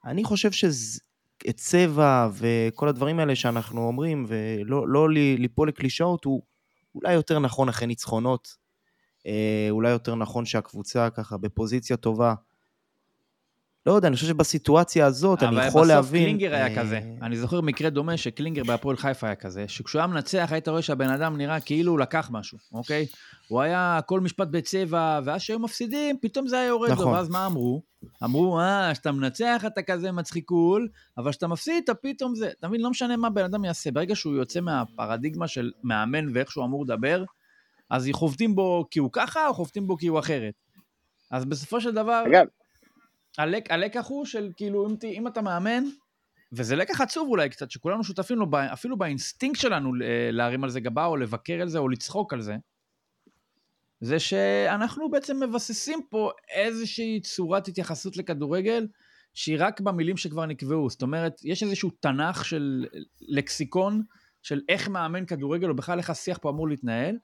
[0.05, 6.43] אני חושב שאת צבע וכל הדברים האלה שאנחנו אומרים, ולא לא לי- ליפול לקלישאות, הוא
[6.95, 8.67] אולי יותר נכון אחרי ניצחונות,
[9.71, 12.35] אולי יותר נכון שהקבוצה ככה בפוזיציה טובה
[13.88, 16.23] לא יודע, אני חושב שבסיטואציה הזאת, אני אבל יכול בסוף להבין...
[16.23, 17.01] קלינגר היה אה, כזה.
[17.23, 21.09] אני זוכר מקרה דומה שקלינגר בהפועל חיפה היה כזה, שכשהוא היה מנצח היית רואה שהבן
[21.09, 23.07] אדם נראה כאילו הוא לקח משהו, אוקיי?
[23.49, 27.12] הוא היה כל משפט בצבע, ואז כשהיו מפסידים, פתאום זה היה יורד לו, נכון.
[27.12, 27.83] ואז מה אמרו?
[28.25, 30.88] אמרו, אה, כשאתה מנצח אתה כזה מצחיקול,
[31.19, 32.51] אבל כשאתה מפסיד אתה פתאום זה.
[32.59, 36.51] אתה מבין, לא משנה מה בן אדם יעשה, ברגע שהוא יוצא מהפרדיגמה של מאמן ואיך
[36.51, 37.25] שהוא אמור לדבר,
[37.90, 40.55] אז חובטים בו כי הוא ככה, או חובטים בו כי הוא אחרת.
[41.31, 42.46] אז בסופו של דבר, אגב,
[43.38, 45.85] הלק, הלקח הוא של כאילו, אם, ת- אם אתה מאמן,
[46.53, 50.81] וזה לקח עצוב אולי קצת, שכולנו שותפים לו, אפילו באינסטינקט שלנו אה, להרים על זה
[50.81, 52.57] גבה, או לבקר על זה, או לצחוק על זה,
[54.01, 58.87] זה שאנחנו בעצם מבססים פה איזושהי צורת התייחסות לכדורגל,
[59.35, 60.90] שהיא רק במילים שכבר נקבעו.
[60.90, 62.87] זאת אומרת, יש איזשהו תנ"ך של
[63.20, 64.03] לקסיקון,
[64.42, 67.16] של איך מאמן כדורגל, או בכלל איך השיח פה אמור להתנהל,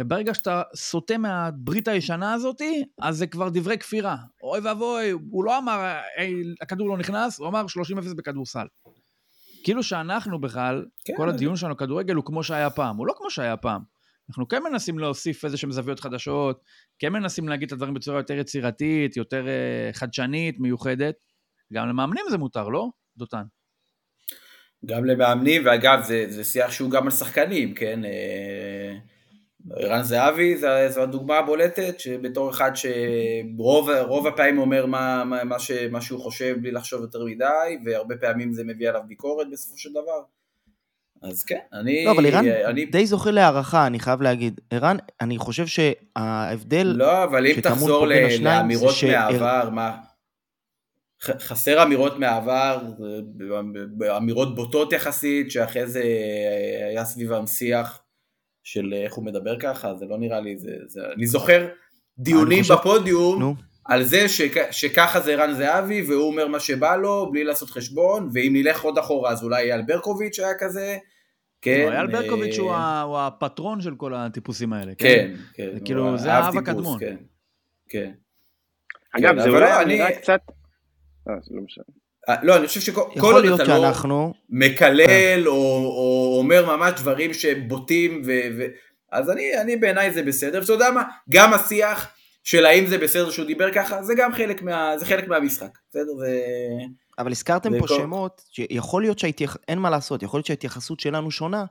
[0.00, 4.16] וברגע שאתה סוטה מהברית הישנה הזאתי, אז זה כבר דברי כפירה.
[4.42, 8.66] אוי ואבוי, הוא לא אמר, "היי, הכדור לא נכנס, הוא אמר 30-0 בכדורסל.
[9.64, 12.96] כאילו שאנחנו בכלל, כן, כל הדיון שלנו כדורגל הוא כמו שהיה פעם.
[12.96, 13.82] הוא לא כמו שהיה פעם.
[14.28, 16.62] אנחנו כן מנסים להוסיף איזה שהם זוויות חדשות,
[16.98, 21.14] כן מנסים להגיד את הדברים בצורה יותר יצירתית, יותר אה, חדשנית, מיוחדת.
[21.72, 23.42] גם למאמנים זה מותר, לא, דותן?
[24.86, 28.00] גם למאמנים, ואגב, זה, זה שיח שהוא גם על שחקנים, כן?
[29.72, 35.44] אה, ערן זהבי זה- זו הדוגמה הבולטת, שבתור אחד שרוב רוב הפעמים אומר מה, מה,
[35.44, 37.44] מה, ש, מה שהוא חושב בלי לחשוב יותר מדי,
[37.86, 40.22] והרבה פעמים זה מביא עליו ביקורת בסופו של דבר.
[41.22, 42.04] אז כן, אני...
[42.04, 44.60] לא, אבל ערן אני, די זוכה להערכה, אני חייב להגיד.
[44.70, 46.86] ערן, אני חושב שההבדל...
[46.96, 49.96] לא, אבל אם תחזור ל- לאמירות מהעבר, מה...
[51.22, 52.78] חסר אמירות מהעבר,
[54.02, 58.03] אה, אמירות בוטות יחסית, שאחרי זה אה, היה סביבם שיח
[58.64, 60.70] של איך הוא מדבר ככה, זה לא נראה לי, זה...
[60.86, 61.00] זה...
[61.16, 61.68] אני זוכר
[62.18, 66.96] דיונים חושב- בפודיום נו, על זה שכ- שככה זה ערן זהבי, והוא אומר מה שבא
[66.96, 70.96] לו, בלי לעשות חשבון, ואם נלך עוד אחורה אז אולי אייל ברקוביץ' היה כזה,
[71.62, 71.86] כן.
[71.88, 74.92] לא, אייל ברקוביץ' הוא אה, הוא הפטרון של כל הטיפוסים האלה.
[74.94, 75.68] כן, כן.
[75.72, 77.00] הוא כאילו, זה האב הקדמון.
[77.00, 77.16] כן,
[77.88, 78.12] כן.
[79.12, 80.40] אגב, כן, זה אולי לא, אמירה אני- קצת...
[81.26, 81.84] זה לא משנה.
[82.42, 84.34] לא, אני חושב שכל עוד אתה לא שאנחנו...
[84.50, 85.52] מקלל או,
[85.86, 88.64] או אומר ממש דברים שהם בוטים, ו, ו...
[89.12, 92.08] אז אני, אני בעיניי זה בסדר, ואתה יודע מה, גם השיח
[92.44, 96.14] של האם זה בסדר שהוא דיבר ככה, זה גם חלק, מה, זה חלק מהמשחק, בסדר?
[96.18, 96.40] זה...
[97.18, 99.56] אבל הזכרתם זה פה כל- שמות, שיכול להיות שההתייח...
[99.68, 101.64] אין מה לעשות, יכול להיות שההתייחסות שלנו שונה,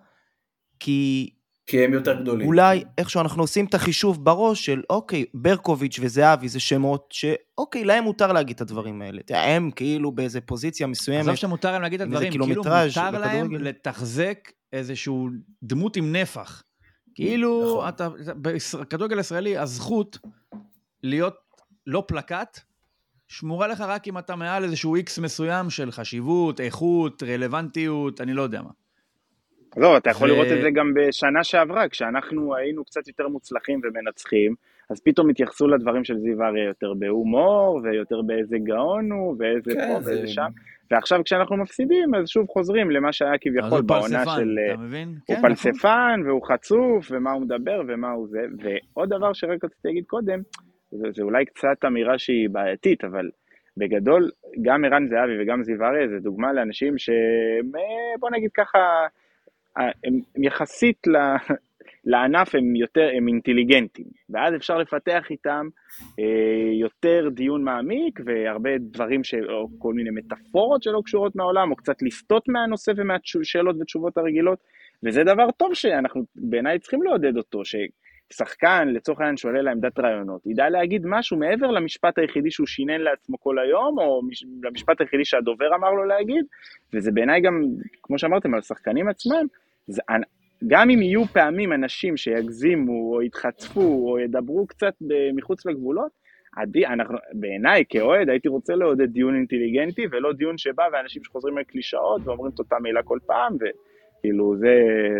[0.79, 1.29] כי
[1.67, 2.47] כי הם יותר גדולים.
[2.47, 8.03] אולי איכשהו אנחנו עושים את החישוב בראש של אוקיי, ברקוביץ' וזהבי זה שמות שאוקיי, להם
[8.03, 9.21] מותר להגיד את הדברים האלה.
[9.29, 11.21] הם כאילו באיזה פוזיציה מסוימת.
[11.21, 13.55] עזוב שמותר להם להגיד את הדברים, כאילו מותר להם.
[13.55, 15.29] לתחזק איזשהו
[15.63, 16.63] דמות עם נפח.
[17.15, 17.89] כאילו, נכון.
[17.89, 18.09] אתה,
[18.41, 20.17] בכדורגל הישראלי, הזכות
[21.03, 21.35] להיות
[21.87, 22.59] לא פלקט,
[23.27, 28.41] שמורה לך רק אם אתה מעל איזשהו איקס מסוים של חשיבות, איכות, רלוונטיות, אני לא
[28.41, 28.69] יודע מה.
[29.77, 33.81] לא, אתה יכול ו- לראות את זה גם בשנה שעברה, כשאנחנו היינו קצת יותר מוצלחים
[33.83, 34.55] ומנצחים,
[34.89, 39.93] אז פתאום התייחסו לדברים של זיו אריה יותר בהומור, ויותר באיזה גאון הוא, ואיזה כן,
[39.93, 40.47] פה זה- ואיזה שם,
[40.91, 44.59] ועכשיו כשאנחנו מפסידים, אז שוב חוזרים למה שהיה כביכול בעונה פלספן, של...
[44.73, 45.07] אתה מבין?
[45.07, 45.49] הוא כן, נכון.
[45.49, 48.41] פלספן, והוא חצוף, ומה הוא מדבר, ומה הוא זה.
[48.59, 50.39] ועוד דבר שרק רציתי להגיד קודם,
[50.91, 53.29] זה, זה אולי קצת אמירה שהיא בעייתית, אבל
[53.77, 54.29] בגדול,
[54.61, 57.81] גם ערן זהבי וגם זיו אריה זה דוגמה לאנשים שהם, אה,
[58.19, 59.07] בוא נגיד ככה, אה,
[59.75, 61.17] הם, הם יחסית ל,
[62.05, 65.67] לענף הם יותר, הם אינטליגנטים, ואז אפשר לפתח איתם
[66.19, 71.75] אה, יותר דיון מעמיק והרבה דברים, ש, או כל מיני מטאפורות שלא קשורות מהעולם, או
[71.75, 74.59] קצת לסטות מהנושא ומהשאלות ותשובות הרגילות,
[75.03, 80.69] וזה דבר טוב שאנחנו בעיניי צריכים לעודד אותו, ששחקן לצורך העניין שעולה לעמדת רעיונות, ידע
[80.69, 85.75] להגיד משהו מעבר למשפט היחידי שהוא שינן לעצמו כל היום, או מש- למשפט היחידי שהדובר
[85.75, 86.45] אמר לו להגיד,
[86.93, 87.61] וזה בעיניי גם,
[88.03, 89.47] כמו שאמרתם, על השחקנים עצמם,
[89.87, 90.01] זה,
[90.67, 94.93] גם אם יהיו פעמים אנשים שיגזימו, או יתחצפו, או ידברו קצת
[95.35, 96.11] מחוץ לגבולות,
[96.57, 101.63] עדי, אנחנו, בעיניי כאוהד הייתי רוצה לעודד דיון אינטליגנטי, ולא דיון שבא ואנשים שחוזרים על
[101.63, 104.73] קלישאות ואומרים את אותה מילה כל פעם, וכאילו זה,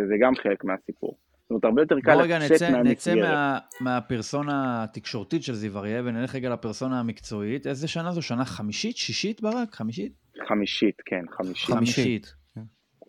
[0.08, 1.18] זה גם חלק מהסיפור.
[1.44, 3.18] זאת אומרת, הרבה יותר קל בוא רגע לצאת נצא, מהמסגרת.
[3.18, 7.68] מה, מהפרסונה התקשורתית של זיו אריה ונלך רגע לפרסונה המקצועית.
[7.68, 8.22] איזה שנה זו?
[8.22, 8.98] שנה חמישית?
[8.98, 9.76] שישית ברק?
[9.76, 10.14] חמישית?
[10.48, 11.76] חמישית, כן, חמישית.
[11.76, 12.43] חמישית.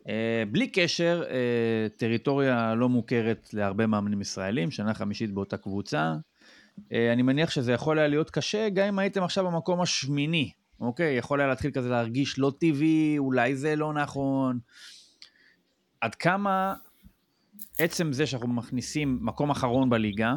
[0.09, 6.15] אה, בלי קשר, אה, טריטוריה לא מוכרת להרבה מאמנים ישראלים, שנה חמישית באותה קבוצה.
[6.93, 11.17] אה, אני מניח שזה יכול היה להיות קשה, גם אם הייתם עכשיו במקום השמיני, אוקיי?
[11.17, 14.59] יכול היה להתחיל כזה להרגיש לא טבעי, אולי זה לא נכון.
[16.01, 16.75] עד כמה
[17.79, 20.35] עצם זה שאנחנו מכניסים מקום אחרון בליגה,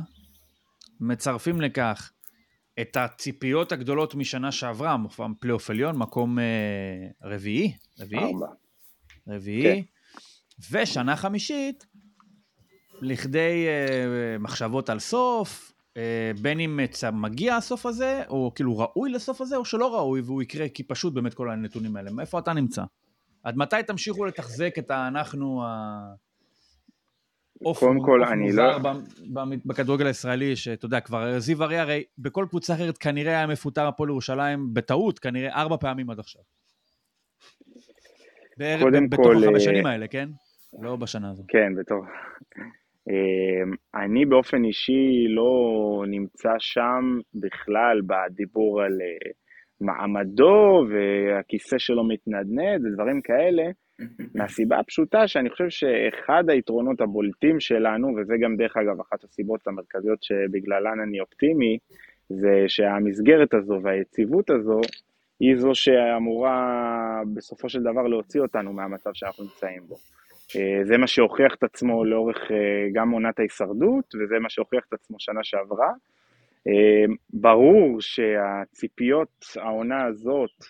[1.00, 2.12] מצרפים לכך
[2.82, 4.96] את הציפיות הגדולות משנה שעברה,
[5.40, 6.46] פלייאוף עליון, מקום אה,
[7.24, 8.48] רביעי, רביעי, ארבע.
[9.28, 9.84] רביעי,
[10.72, 11.86] ושנה חמישית,
[13.02, 16.80] לכדי אה, מחשבות על סוף, אה, בין אם
[17.14, 21.14] מגיע הסוף הזה, או כאילו ראוי לסוף הזה, או שלא ראוי, והוא יקרה, כי פשוט
[21.14, 22.12] באמת כל הנתונים האלה.
[22.22, 22.84] איפה אתה נמצא?
[23.44, 25.68] עד מתי תמשיכו לתחזק את האנחנו ה...
[27.64, 28.78] עוף- קודם כל, אני לא-
[29.66, 34.10] בכדורגל הישראלי, שאתה יודע, כבר זיו אריה הרי בכל קבוצה אחרת כנראה היה מפוטר הפועל
[34.10, 36.42] ירושלים בטעות, כנראה ארבע פעמים עד עכשיו.
[38.58, 40.30] בערב, קודם בתוך כל, החמש אה, שנים האלה, כן?
[40.82, 41.44] לא בשנה הזו.
[41.48, 42.06] כן, בתור...
[43.10, 49.32] אמ, אני באופן אישי לא נמצא שם בכלל בדיבור על אה,
[49.82, 53.64] מעמדו והכיסא שלו מתנדנד ודברים כאלה,
[54.36, 60.24] מהסיבה הפשוטה שאני חושב שאחד היתרונות הבולטים שלנו, וזה גם דרך אגב אחת הסיבות המרכזיות
[60.24, 61.78] שבגללן אני אופטימי,
[62.30, 64.82] זה שהמסגרת הזו והיציבות הזו
[65.40, 69.96] היא זו שאמורה בסופו של דבר להוציא אותנו מהמצב שאנחנו נמצאים בו.
[70.56, 74.94] אה, זה מה שהוכיח את עצמו לאורך אה, גם עונת ההישרדות, וזה מה שהוכיח את
[74.94, 75.92] עצמו שנה שעברה.
[76.68, 80.66] אה, ברור שהציפיות העונה הזאת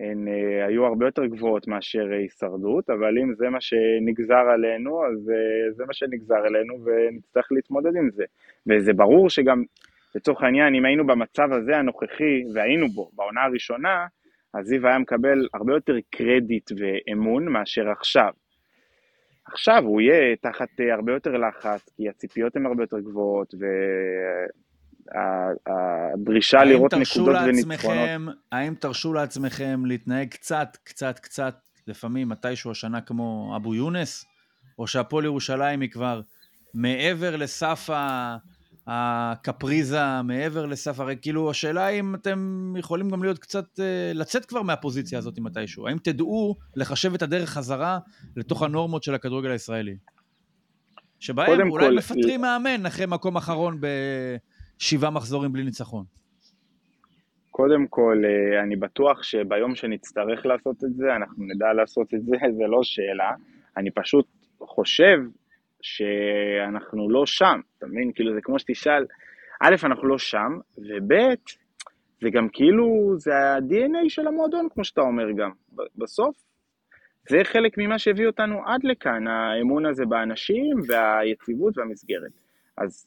[0.00, 0.28] הן
[0.68, 5.30] היו הרבה יותר גבוהות מאשר הישרדות, אבל אם זה מה שנגזר עלינו, אז
[5.76, 8.24] זה מה שנגזר עלינו ונצטרך להתמודד עם זה.
[8.66, 9.62] וזה ברור שגם,
[10.16, 14.06] לצורך העניין, אם היינו במצב הזה הנוכחי, והיינו בו בעונה הראשונה,
[14.54, 18.32] אז זיו היה מקבל הרבה יותר קרדיט ואמון מאשר עכשיו.
[19.46, 23.54] עכשיו הוא יהיה תחת אה, הרבה יותר לחץ, כי הציפיות הן הרבה יותר גבוהות,
[25.14, 27.98] והדרישה האם לראות תרשו נקודות וניצחונות.
[28.52, 31.54] האם תרשו לעצמכם להתנהג קצת, קצת, קצת,
[31.86, 34.24] לפעמים מתישהו השנה כמו אבו יונס,
[34.78, 36.20] או שהפועל ירושלים היא כבר
[36.74, 38.36] מעבר לסף ה-
[38.86, 44.62] הקפריזה, מעבר לסף הרי, כאילו השאלה אם אתם יכולים גם להיות קצת, אה, לצאת כבר
[44.62, 45.88] מהפוזיציה הזאת מתישהו.
[45.88, 47.98] האם תדעו לחשב את הדרך חזרה
[48.36, 49.96] לתוך הנורמות של הכדורגל הישראלי?
[51.20, 56.04] שבהם אולי כל, מפטרים מאמן אחרי מקום אחרון בשבעה מחזורים בלי ניצחון.
[57.50, 62.36] קודם כל, אה, אני בטוח שביום שנצטרך לעשות את זה, אנחנו נדע לעשות את זה,
[62.58, 63.30] זה לא שאלה.
[63.76, 64.26] אני פשוט
[64.60, 65.18] חושב
[65.86, 68.12] שאנחנו לא שם, אתה מבין?
[68.14, 69.04] כאילו, זה כמו שתשאל,
[69.60, 71.14] א', אנחנו לא שם, וב',
[72.22, 75.50] זה גם כאילו, זה ה-DNA של המועדון, כמו שאתה אומר גם.
[75.96, 76.36] בסוף,
[77.28, 82.32] זה חלק ממה שהביא אותנו עד לכאן, האמון הזה באנשים והיציבות והמסגרת.
[82.78, 83.06] אז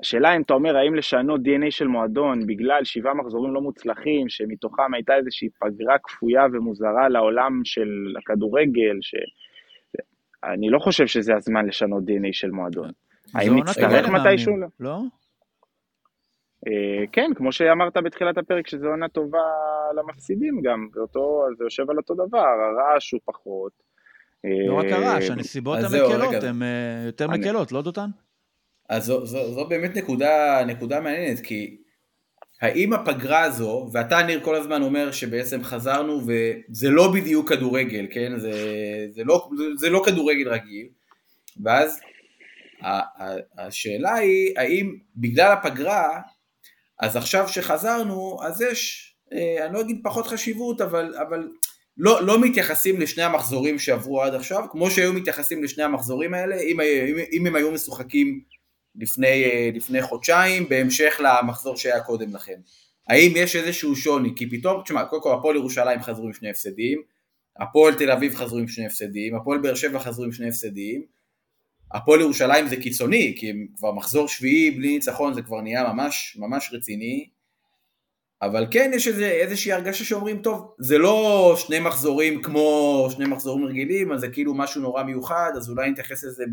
[0.00, 4.94] השאלה אם אתה אומר, האם לשנות DNA של מועדון בגלל שבעה מחזורים לא מוצלחים, שמתוכם
[4.94, 9.14] הייתה איזושהי פגרה כפויה ומוזרה לעולם של הכדורגל, ש...
[10.52, 12.90] אני לא חושב שזה הזמן לשנות DNA של מועדון.
[13.34, 14.52] האם נצטרך מתישהו?
[14.80, 14.98] לא?
[16.66, 19.38] אה, כן, כמו שאמרת בתחילת הפרק, שזו עונה טובה
[19.98, 23.72] למפסידים גם, זה, אותו, זה יושב על אותו דבר, הרעש הוא פחות.
[24.68, 26.44] לא רק אה, הרעש, הנסיבות המקלות.
[26.44, 28.06] הן אה, יותר אני- מקלות, לא דותן?
[28.88, 31.76] אז זו, זו, זו באמת נקודה, נקודה מעניינת, כי
[32.62, 38.38] האם הפגרה הזו, ואתה ניר כל הזמן אומר שבעצם חזרנו וזה לא בדיוק כדורגל, כן?
[38.38, 38.52] זה,
[39.10, 40.86] זה, לא, זה לא כדורגל רגיל,
[41.64, 42.00] ואז
[43.58, 46.20] השאלה היא, האם בגלל הפגרה,
[47.00, 51.48] אז עכשיו שחזרנו, אז יש, אה, אני לא אגיד פחות חשיבות, אבל, אבל
[51.96, 56.80] לא, לא מתייחסים לשני המחזורים שעברו עד עכשיו, כמו שהיו מתייחסים לשני המחזורים האלה, אם,
[56.80, 58.40] אם, אם הם היו משוחקים
[58.96, 62.60] לפני, אה, לפני חודשיים, בהמשך למחזור שהיה קודם לכן.
[63.08, 64.32] האם יש איזשהו שוני?
[64.36, 67.02] כי פתאום, תשמע, קודם כל הפועל ירושלים חזרו עם שני הפסדים,
[67.60, 71.04] הפועל תל אביב חזרו עם שני הפסדים, הפועל באר שבע חזרו עם שני הפסדים,
[71.94, 76.36] הפועל ירושלים זה קיצוני, כי הם כבר מחזור שביעי בלי ניצחון זה כבר נהיה ממש
[76.40, 77.28] ממש רציני,
[78.42, 83.64] אבל כן יש איזה, איזושהי הרגשה שאומרים, טוב, זה לא שני מחזורים כמו שני מחזורים
[83.64, 86.44] רגילים, אז זה כאילו משהו נורא מיוחד, אז אולי נתייחס לזה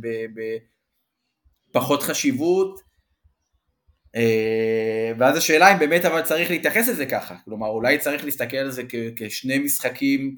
[1.72, 2.80] בפחות חשיבות.
[4.16, 8.72] אה, ואז השאלה אם באמת אבל צריך להתייחס לזה ככה, כלומר אולי צריך להסתכל על
[8.72, 10.36] זה כ- כשני משחקים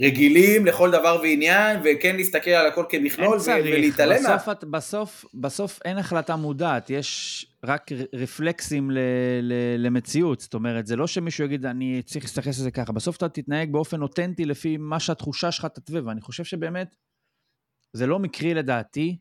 [0.00, 4.36] רגילים לכל דבר ועניין, וכן להסתכל על הכל כמכלול צריך, ולהתעלם מה...
[4.36, 8.98] בסוף, בסוף, בסוף אין החלטה מודעת, יש רק רפלקסים ל,
[9.42, 9.52] ל,
[9.86, 10.40] למציאות.
[10.40, 12.92] זאת אומרת, זה לא שמישהו יגיד, אני צריך להסתכל על זה ככה.
[12.92, 16.94] בסוף אתה תתנהג באופן אותנטי לפי מה שהתחושה שלך תתווה, ואני חושב שבאמת,
[17.92, 19.16] זה לא מקרי לדעתי.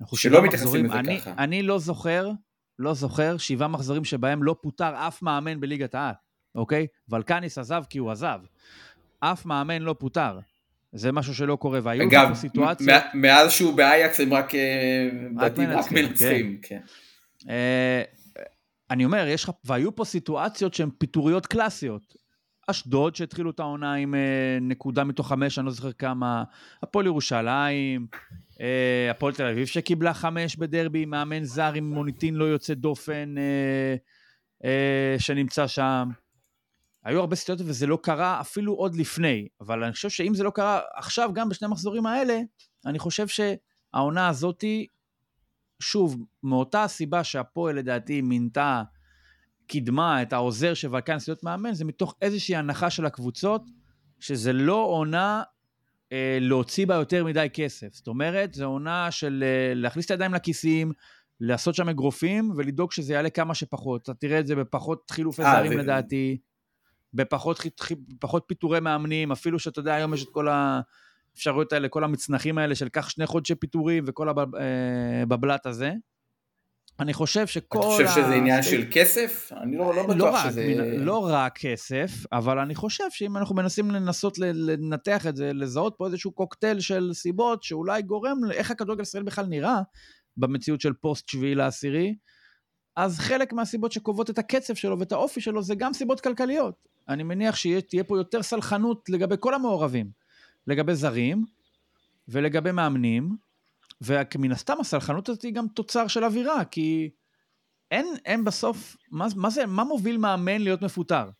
[0.00, 0.84] אנחנו שלא מתייחסים.
[0.84, 1.34] לזה אני, ככה.
[1.38, 2.30] אני לא זוכר,
[2.78, 6.14] לא זוכר שבעה מחזורים שבהם לא פוטר אף מאמן בליגת העל,
[6.54, 6.86] אוקיי?
[7.08, 8.40] ולקניס עזב כי הוא עזב.
[9.20, 10.38] אף מאמן לא פוטר.
[10.92, 12.90] זה משהו שלא קורה, והיו פה סיטואציות...
[13.14, 16.80] מ- מאז שהוא באייקס הם רק, אה, רק מנצחים, מנצחים, כן.
[17.48, 18.02] אה,
[18.90, 22.14] אני אומר, יש לך, והיו פה סיטואציות שהן פיטוריות קלאסיות.
[22.66, 26.44] אשדוד שהתחילו את העונה עם אה, נקודה מתוך חמש, אני לא זוכר כמה,
[26.82, 28.06] הפועל ירושלים,
[29.10, 33.96] הפועל תל אביב שקיבלה חמש בדרבי, מאמן זר עם מוניטין לא יוצא דופן אה,
[34.64, 36.08] אה, שנמצא שם.
[37.04, 40.50] היו הרבה סיטואציות וזה לא קרה אפילו עוד לפני, אבל אני חושב שאם זה לא
[40.50, 42.40] קרה עכשיו, גם בשני המחזורים האלה,
[42.86, 44.86] אני חושב שהעונה הזאתי,
[45.80, 48.82] שוב, מאותה הסיבה שהפועל לדעתי מינתה,
[49.66, 53.62] קידמה את העוזר של ולקנס להיות מאמן, זה מתוך איזושהי הנחה של הקבוצות,
[54.20, 55.55] שזה לא עונה אה,
[56.40, 57.88] להוציא בה יותר מדי כסף.
[57.92, 60.92] זאת אומרת, זו עונה של אה, להכניס את הידיים לכיסים,
[61.40, 64.02] לעשות שם אגרופים ולדאוג שזה יעלה כמה שפחות.
[64.02, 66.38] אתה תראה את זה בפחות חילופי אה, זרים ו- לדעתי,
[67.14, 71.88] בפחות חי- חי- פחות פיטורי מאמנים, אפילו שאתה יודע, היום יש את כל האפשרויות האלה,
[71.88, 75.92] כל המצנחים האלה של קח שני חודשי פיטורים וכל הבבלת הזה.
[77.00, 77.78] אני חושב שכל...
[77.78, 79.52] אתה חושב שזה עניין של כסף?
[79.62, 80.66] אני לא, לא לא בטוח רק, שזה...
[80.66, 85.94] מן- לא רק כסף, אבל אני חושב שאם אנחנו מנסים לנסות לנתח את זה, לזהות
[85.98, 89.78] פה איזשהו קוקטייל של סיבות שאולי גורם לאיך הכדורגל ישראל בכלל נראה
[90.36, 92.14] במציאות של פוסט שביעי לעשירי,
[92.96, 96.74] אז חלק מהסיבות שקובעות את הקצב שלו ואת האופי שלו זה גם סיבות כלכליות.
[97.08, 100.10] אני מניח שתהיה פה יותר סלחנות לגבי כל המעורבים,
[100.66, 101.44] לגבי זרים
[102.28, 103.36] ולגבי מאמנים,
[104.00, 107.10] ומן הסתם הסלחנות הזאת היא גם תוצר של אווירה, כי
[107.90, 111.30] אין, אין בסוף, מה, מה זה, מה מוביל מאמן להיות מפוטר?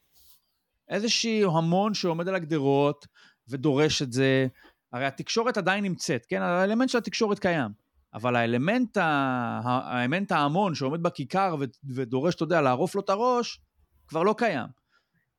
[0.88, 3.06] איזשהו המון שעומד על הגדרות
[3.48, 4.46] ודורש את זה.
[4.92, 6.42] הרי התקשורת עדיין נמצאת, כן?
[6.42, 7.70] האלמנט של התקשורת קיים.
[8.14, 9.60] אבל האלמנט, ה...
[9.64, 11.64] האלמנט ההמון שעומד בכיכר ו...
[11.94, 13.60] ודורש, אתה יודע, לערוף לו את הראש,
[14.08, 14.66] כבר לא קיים.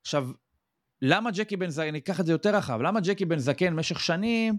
[0.01, 0.29] עכשיו,
[1.01, 3.99] למה ג'קי בן זקן, אני אקח את זה יותר רחב, למה ג'קי בן זקן במשך
[3.99, 4.57] שנים,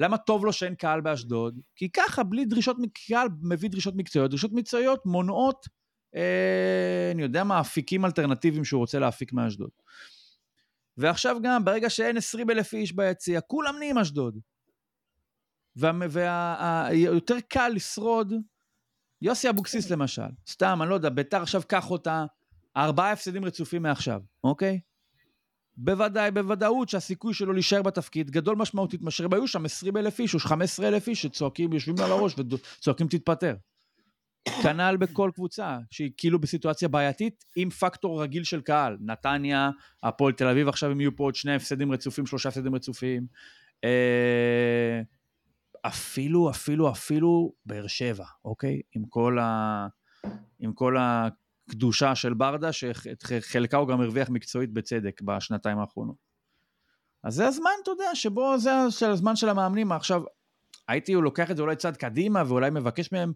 [0.00, 1.60] למה טוב לו שאין קהל באשדוד?
[1.76, 2.76] כי ככה, בלי דרישות,
[3.06, 4.30] קהל מביא דרישות מקצועיות.
[4.30, 5.66] דרישות מקצועיות מונעות,
[6.14, 9.70] אה, אני יודע מה, אפיקים אלטרנטיביים שהוא רוצה להפיק מאשדוד.
[10.96, 14.38] ועכשיו גם, ברגע שאין 20 אלף איש ביציע, כולם נהיים אשדוד.
[15.76, 18.32] ויותר קל לשרוד,
[19.22, 22.24] יוסי אבוקסיס למשל, סתם, אני לא יודע, ביתר עכשיו קח אותה,
[22.76, 24.80] ארבעה הפסדים רצופים מעכשיו, אוקיי?
[25.76, 30.34] בוודאי, בוודאות שהסיכוי שלו להישאר בתפקיד גדול משמעותית מאשר אם היו שם 20 אלף איש
[30.34, 33.54] או 15 אלף איש שצועקים, יושבים על הראש וצועקים תתפטר.
[34.62, 38.96] כנ"ל בכל קבוצה, שהיא כאילו בסיטואציה בעייתית, עם פקטור רגיל של קהל.
[39.00, 39.70] נתניה,
[40.02, 43.26] הפועל תל אביב, עכשיו הם יהיו פה עוד שני הפסדים רצופים, שלושה הפסדים רצופים.
[43.84, 45.00] אה,
[45.82, 48.80] אפילו, אפילו, אפילו באר שבע, אוקיי?
[48.94, 49.86] עם כל, ה...
[50.58, 50.96] עם כל
[51.70, 56.16] הקדושה של ברדה, שאת חלקה הוא גם הרוויח מקצועית בצדק בשנתיים האחרונות.
[57.24, 58.58] אז זה הזמן, אתה יודע, שבו
[58.88, 59.92] זה הזמן של המאמנים.
[59.92, 60.22] עכשיו,
[60.88, 63.32] הייתי לוקח את זה אולי צעד קדימה, ואולי מבקש מהם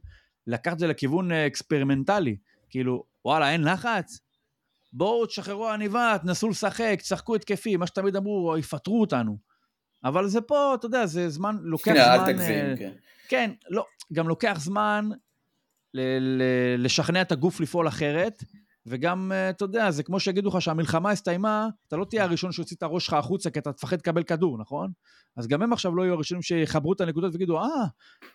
[0.47, 2.37] לקחת את זה לכיוון אקספרימנטלי.
[2.71, 4.21] כאילו, וואלה, אין לחץ?
[4.93, 9.39] בואו תשחררו עניבה, תנסו לשחק, תשחקו התקפי, מה שתמיד אמרו, יפטרו אותנו.
[10.05, 12.03] אבל זה פה, אתה יודע, זה זמן, לוקח זמן...
[12.03, 12.93] אל תגזים, כן.
[13.29, 15.09] כן, לא, גם לוקח זמן
[16.79, 18.45] לשכנע את הגוף לפעול אחרת,
[18.87, 22.77] וגם, אה, אתה יודע, זה כמו שיגידו לך שהמלחמה הסתיימה, אתה לא תהיה הראשון שיוציא
[22.77, 24.91] את הראש שלך החוצה, כי אתה תפחד לקבל כדור, נכון?
[25.37, 27.67] אז גם הם עכשיו לא יהיו הראשונים שיחברו את הנקודות ויגידו, אה,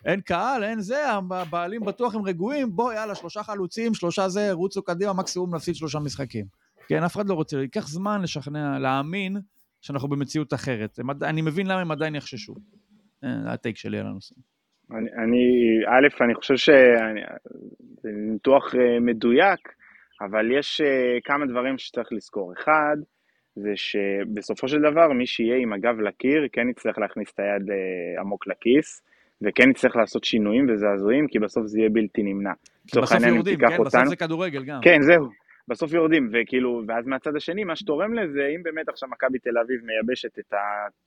[0.04, 4.82] אין קהל, אין זה, הבעלים בטוח הם רגועים, בוא, יאללה, שלושה חלוצים, שלושה זה, רוצו
[4.82, 6.46] קדימה, מקסימום נפסיד שלושה משחקים.
[6.88, 9.36] כן, אף אחד לא רוצה, ייקח זמן לשכנע, להאמין
[9.80, 10.98] שאנחנו במציאות אחרת.
[11.22, 12.54] אני מבין למה הם עדיין יחששו.
[13.22, 14.34] זה הטייק שלי על הנושא.
[14.92, 15.44] אני, אני,
[15.86, 19.60] א', אני חושב שזה ניתוח אה, מדויק,
[20.20, 22.52] אבל יש אה, כמה דברים שצריך לזכור.
[22.52, 22.96] אחד,
[23.56, 28.20] זה שבסופו של דבר מי שיהיה עם הגב לקיר כן יצטרך להכניס את היד אה,
[28.20, 29.02] עמוק לכיס,
[29.42, 32.52] וכן יצטרך לעשות שינויים וזעזועים, כי בסוף זה יהיה בלתי נמנע.
[32.86, 33.64] בסוף יורדים, כן?
[33.66, 34.80] אותנו, בסוף זה כדורגל גם.
[34.82, 35.26] כן, זהו.
[35.68, 39.80] בסוף יורדים, וכאילו, ואז מהצד השני, מה שתורם לזה, אם באמת עכשיו מכבי תל אביב
[39.84, 40.54] מייבשת את,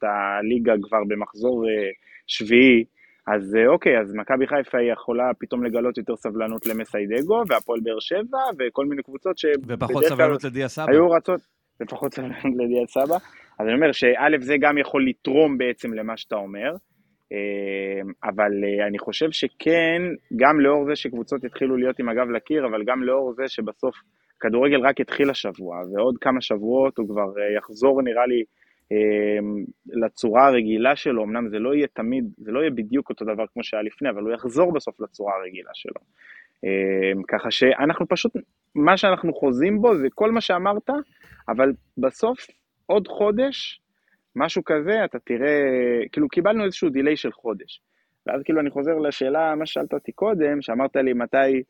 [0.04, 1.66] הליגה כבר במחזור
[2.28, 2.84] שביעי,
[3.28, 8.00] אז אה, אוקיי, אז מכבי חיפה היא יכולה פתאום לגלות יותר סבלנות למסיידגו, והפועל באר
[8.00, 9.46] שבע, וכל מיני קבוצות ש...
[9.68, 10.92] ופחות סבלנות לדיה סבא.
[10.92, 11.42] היו רצות,
[11.82, 13.16] ופחות סבלנות לדיה סבא.
[13.60, 16.72] אז אני אומר שא' זה גם יכול לתרום בעצם למה שאתה אומר,
[18.24, 18.52] אבל
[18.88, 20.02] אני חושב שכן,
[20.36, 23.96] גם לאור זה שקבוצות התחילו להיות עם הגב לקיר, אבל גם לאור זה שבסוף
[24.40, 28.44] כדורגל רק התחיל השבוע, ועוד כמה שבועות הוא כבר יחזור נראה לי
[29.88, 33.64] לצורה הרגילה שלו, אמנם זה לא יהיה תמיד, זה לא יהיה בדיוק אותו דבר כמו
[33.64, 36.02] שהיה לפני, אבל הוא יחזור בסוף לצורה הרגילה שלו.
[37.28, 38.32] ככה שאנחנו פשוט,
[38.76, 40.90] מה שאנחנו חוזים בו זה כל מה שאמרת,
[41.50, 42.48] אבל בסוף
[42.86, 43.82] עוד חודש,
[44.36, 45.62] משהו כזה, אתה תראה,
[46.12, 47.82] כאילו קיבלנו איזשהו דיליי של חודש.
[48.28, 51.64] ואז כאילו אני חוזר לשאלה, מה שאלת אותי קודם, שאמרת לי מתי,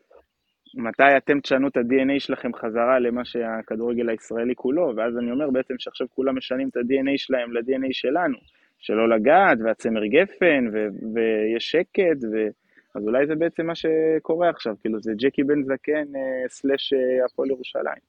[0.76, 5.74] מתי אתם תשנו את ה-DNA שלכם חזרה למה שהכדורגל הישראלי כולו, ואז אני אומר בעצם
[5.80, 8.38] שעכשיו כולם משנים את ה-DNA שלהם ל-DNA שלנו,
[8.80, 12.48] שלא לגעת, והצמר גפן, ו- ויש שקט, ו-
[12.96, 17.26] אז אולי זה בעצם מה שקורה עכשיו, כאילו זה ג'קי בן זקן אה, סלאש אה,
[17.26, 18.04] הפועל ירושלים.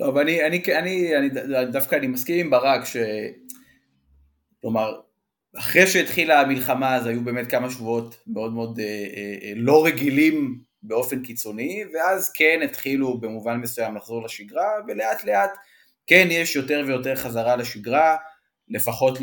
[0.00, 1.28] לא, אבל אני, אני, אני, אני,
[1.72, 2.96] דווקא אני מסכים עם ברק, ש...
[4.60, 5.00] כלומר,
[5.58, 10.58] אחרי שהתחילה המלחמה אז היו באמת כמה שבועות מאוד מאוד אה, אה, אה, לא רגילים
[10.82, 15.50] באופן קיצוני, ואז כן התחילו במובן מסוים לחזור לשגרה, ולאט לאט
[16.06, 18.16] כן יש יותר ויותר חזרה לשגרה,
[18.68, 19.18] לפחות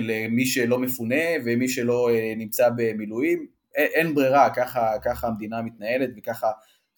[0.00, 6.50] למי שלא מפונה ומי שלא אה, נמצא במילואים, אין ברירה, ככה, ככה המדינה מתנהלת וככה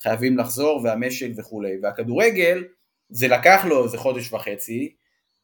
[0.03, 1.77] חייבים לחזור והמשק וכולי.
[1.83, 2.65] והכדורגל,
[3.09, 4.95] זה לקח לו איזה חודש וחצי,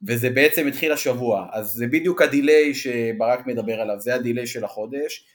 [0.07, 4.47] וזה בעצם התחיל השבוע, אז זה בדיוק ה delay שברק מדבר עליו, זה ה delay
[4.47, 5.27] של החודש,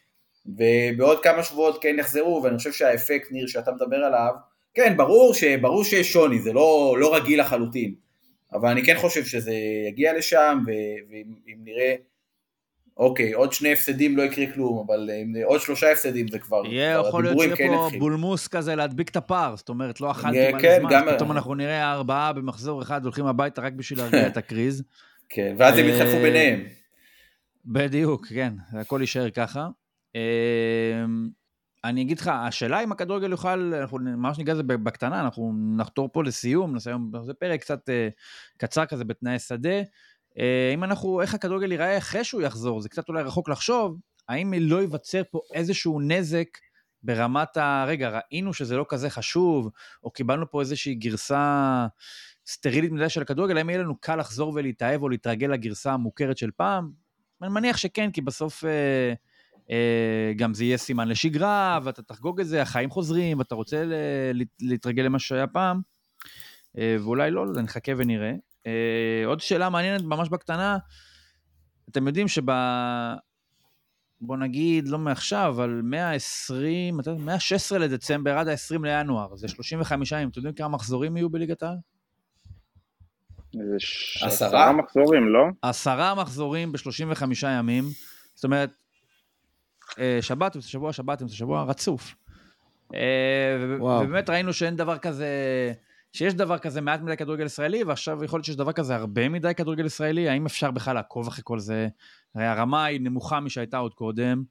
[0.48, 4.34] ובעוד כמה שבועות כן יחזרו, ואני חושב שהאפקט, ניר, שאתה מדבר עליו,
[4.74, 7.93] כן, ברור, ש, ברור שיש שוני, זה לא, לא רגיל לחלוטין,
[8.54, 9.54] אבל אני כן חושב שזה
[9.88, 10.60] יגיע לשם,
[11.10, 11.95] ואם נראה
[12.98, 17.02] אוקיי, עוד שני הפסדים לא יקרה כלום, אבל אם עוד שלושה הפסדים זה כבר, יהיה
[17.08, 18.00] יכול להיות שיהיה כן פה יתחיל.
[18.00, 21.56] בולמוס כזה להדביק את הפער, זאת אומרת, לא אכלתי מלא כן, זמן, גם- פתאום אנחנו
[21.56, 24.84] נראה ארבעה במחזור אחד הולכים הביתה רק בשביל להרגיע את הקריז.
[25.30, 26.64] כן, ואז הם אה, יתחלפו ביניהם.
[27.66, 29.68] בדיוק, כן, הכל יישאר ככה.
[30.18, 31.30] אמ,
[31.84, 36.24] אני אגיד לך, השאלה אם הכדורגל יוכל, אנחנו ממש ניגע בזה בקטנה, אנחנו נחתור פה
[36.24, 38.09] לסיום, היום, זה פרק קצת אה,
[38.57, 39.82] קצר כזה בתנאי שדה.
[40.38, 43.97] אה, אם אנחנו, איך הכדורגל ייראה אחרי שהוא יחזור, זה קצת אולי רחוק לחשוב,
[44.30, 46.47] האם לא ייווצר פה איזשהו נזק
[47.03, 47.86] ברמת ה...
[47.88, 49.70] רגע, ראינו שזה לא כזה חשוב,
[50.03, 51.88] או קיבלנו פה איזושהי גרסה
[52.47, 56.51] סטרילית מדי של הכדורגל, האם יהיה לנו קל לחזור ולהתאהב או להתרגל לגרסה המוכרת של
[56.55, 56.91] פעם?
[57.41, 59.13] אני מניח שכן, כי בסוף אה,
[60.36, 63.84] גם זה יהיה סימן לשגרה, ואתה תחגוג את זה, החיים חוזרים, ואתה רוצה
[64.61, 65.82] להתרגל למה שהיה פעם,
[66.78, 68.32] אה, ואולי לא, נחכה ונראה.
[68.68, 70.78] אה, עוד שאלה מעניינת, ממש בקטנה,
[71.89, 72.43] אתם יודעים שב...
[74.22, 77.24] בוא נגיד, לא מעכשיו, אבל מה-20, מתי זה?
[77.26, 81.78] מה-16 לדצמבר עד ה-20 לינואר, זה 35 ימים, אתם יודעים כמה מחזורים יהיו בליגת העל?
[84.22, 84.72] עשרה?
[84.72, 85.43] מחזורים, לא?
[85.61, 87.84] עשרה מחזורים ב-35 ימים,
[88.36, 88.76] זאת אומרת, אה,
[90.22, 92.16] שבת אמצע שבוע, שבת אמצע שבוע, רצוף.
[92.93, 93.00] אה,
[93.80, 94.04] וואו.
[94.04, 95.28] ובאמת ראינו שאין דבר כזה,
[96.14, 99.54] שיש דבר כזה מעט מדי כדורגל ישראלי, ועכשיו יכול להיות שיש דבר כזה הרבה מדי
[99.54, 101.88] כדורגל ישראלי, האם אפשר בכלל לעקוב אחרי כל זה?
[102.36, 104.43] הרי הרמה היא נמוכה משהייתה עוד קודם.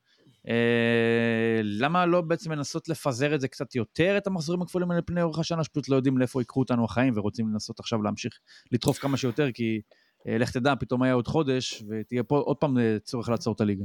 [0.49, 5.23] אה, למה לא בעצם לנסות לפזר את זה קצת יותר, את המחזורים הכפולים האלה פני
[5.23, 8.33] אורך השנה, שפשוט לא יודעים לאיפה ייקחו אותנו החיים, ורוצים לנסות עכשיו להמשיך
[8.73, 9.81] לדחוף כמה שיותר, כי
[10.29, 13.61] אה, לך תדע, פתאום היה עוד חודש, ותהיה פה עוד פעם אה, צורך לעצור את
[13.61, 13.85] הליגה.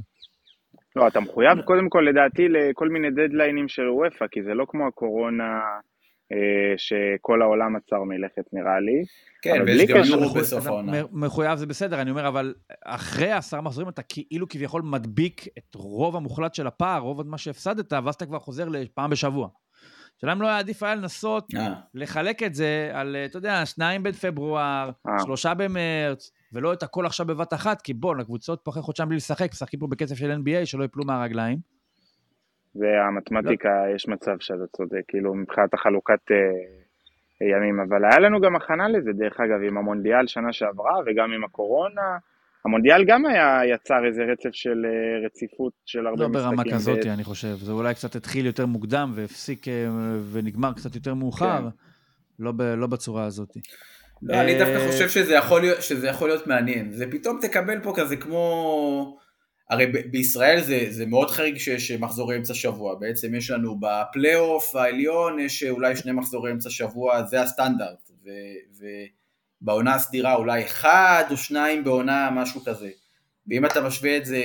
[0.95, 4.87] לא, אתה מחויב קודם כל לדעתי לכל מיני דדליינים של וופא, כי זה לא כמו
[4.87, 5.59] הקורונה
[6.31, 9.03] אה, שכל העולם עצר מלכת נראה לי.
[9.41, 10.97] כן, ויש גם יורו בסוף העונה.
[11.11, 12.53] מחויב זה בסדר, אני אומר, אבל
[12.85, 17.93] אחרי עשרה מחזורים אתה כאילו כביכול מדביק את רוב המוחלט של הפער, רוב מה שהפסדת,
[17.93, 19.47] ואז אתה כבר חוזר לפעם בשבוע.
[20.17, 23.65] השאלה אם לא היה עדיף היה לנסות אה, לחלק את זה על, אה, אתה יודע,
[23.65, 24.91] שניים בפברואר.
[25.25, 29.17] שלושה במרץ, ולא את הכל עכשיו בבת אחת, כי בוא, הקבוצות פה אחרי חודשיים בלי
[29.17, 31.57] לשחק, משחקים פה בקצב של NBA, שלא יפלו מהרגליים.
[32.73, 38.55] זה המתמטיקה, יש מצב שאתה צודק, כאילו מבחינת החלוקת אה, ימים, אבל היה לנו גם
[38.55, 42.17] הכנה לזה, דרך אגב, עם המונדיאל שנה שעברה וגם עם הקורונה.
[42.65, 46.49] המונדיאל גם היה, יצר איזה רצף של אה, רציפות של הרבה לא משחקים.
[46.49, 47.55] ברמה כזאת, ב- אני חושב.
[47.55, 49.87] זה אולי קצת התחיל יותר מוקדם והפסיק אה,
[50.31, 51.67] ונגמר קצת יותר מאוחר, כן.
[52.39, 53.49] לא, ב, לא בצורה הזאת.
[54.23, 56.91] לא, אני דווקא אה, חושב שזה יכול להיות- שזה יכול להיות מעניין.
[56.93, 59.17] זה פתאום תקבל פה כזה כמו...
[59.69, 64.75] הרי ב- בישראל זה, זה מאוד חריג שיש מחזורי אמצע שבוע, בעצם יש לנו בפלייאוף
[64.75, 68.85] העליון יש אולי שני מחזורי אמצע שבוע, זה הסטנדרט, ו-
[69.61, 72.89] ובעונה הסדירה אולי אחד או שניים בעונה, משהו כזה.
[73.47, 74.43] ואם אתה משווה את זה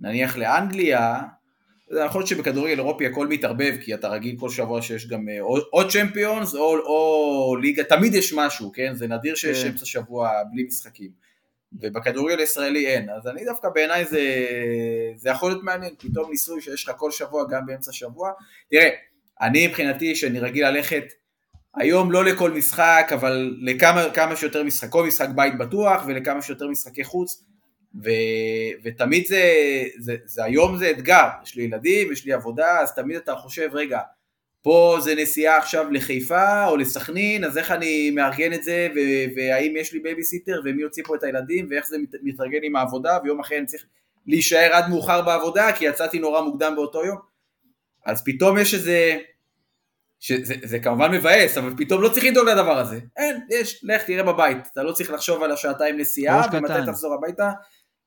[0.00, 1.20] נניח לאנגליה,
[1.90, 5.56] זה להיות שבכדורגל אירופי הכל מתערבב, כי אתה רגיל כל שבוע שיש גם אה, או,
[5.72, 8.94] או צ'מפיונס או, או ליגה, תמיד יש משהו, כן?
[8.94, 9.70] זה נדיר שיש כן.
[9.70, 11.10] אמצע שבוע בלי משחקים.
[11.72, 14.20] ובכדורגל הישראלי אין, אז אני דווקא בעיניי זה,
[15.16, 18.30] זה יכול להיות מעניין, פתאום ניסוי שיש לך כל שבוע גם באמצע שבוע.
[18.70, 18.88] תראה,
[19.40, 21.04] אני מבחינתי שאני רגיל ללכת
[21.76, 26.68] היום לא לכל משחק, אבל לכמה כמה שיותר משחק, כל משחק בית בטוח ולכמה שיותר
[26.68, 27.44] משחקי חוץ,
[28.04, 28.10] ו,
[28.84, 29.42] ותמיד זה,
[29.98, 33.68] זה, זה היום זה אתגר, יש לי ילדים, יש לי עבודה, אז תמיד אתה חושב,
[33.72, 34.00] רגע,
[34.62, 39.74] פה זה נסיעה עכשיו לחיפה או לסכנין, אז איך אני מארגן את זה, ו- והאם
[39.76, 43.40] יש לי בייביסיטר, ומי יוציא פה את הילדים, ואיך זה מת- מתארגן עם העבודה, ויום
[43.40, 43.84] אחרי אני צריך
[44.26, 47.18] להישאר עד מאוחר בעבודה, כי יצאתי נורא מוקדם באותו יום.
[48.06, 49.18] אז פתאום יש איזה,
[50.20, 52.98] שזה זה כמובן מבאס, אבל פתאום לא צריך לדאוג לדבר הזה.
[53.16, 56.72] אין, יש, לך תראה בבית, אתה לא צריך לחשוב על השעתיים נסיעה, ומתי.
[56.86, 57.50] תחזור הביתה.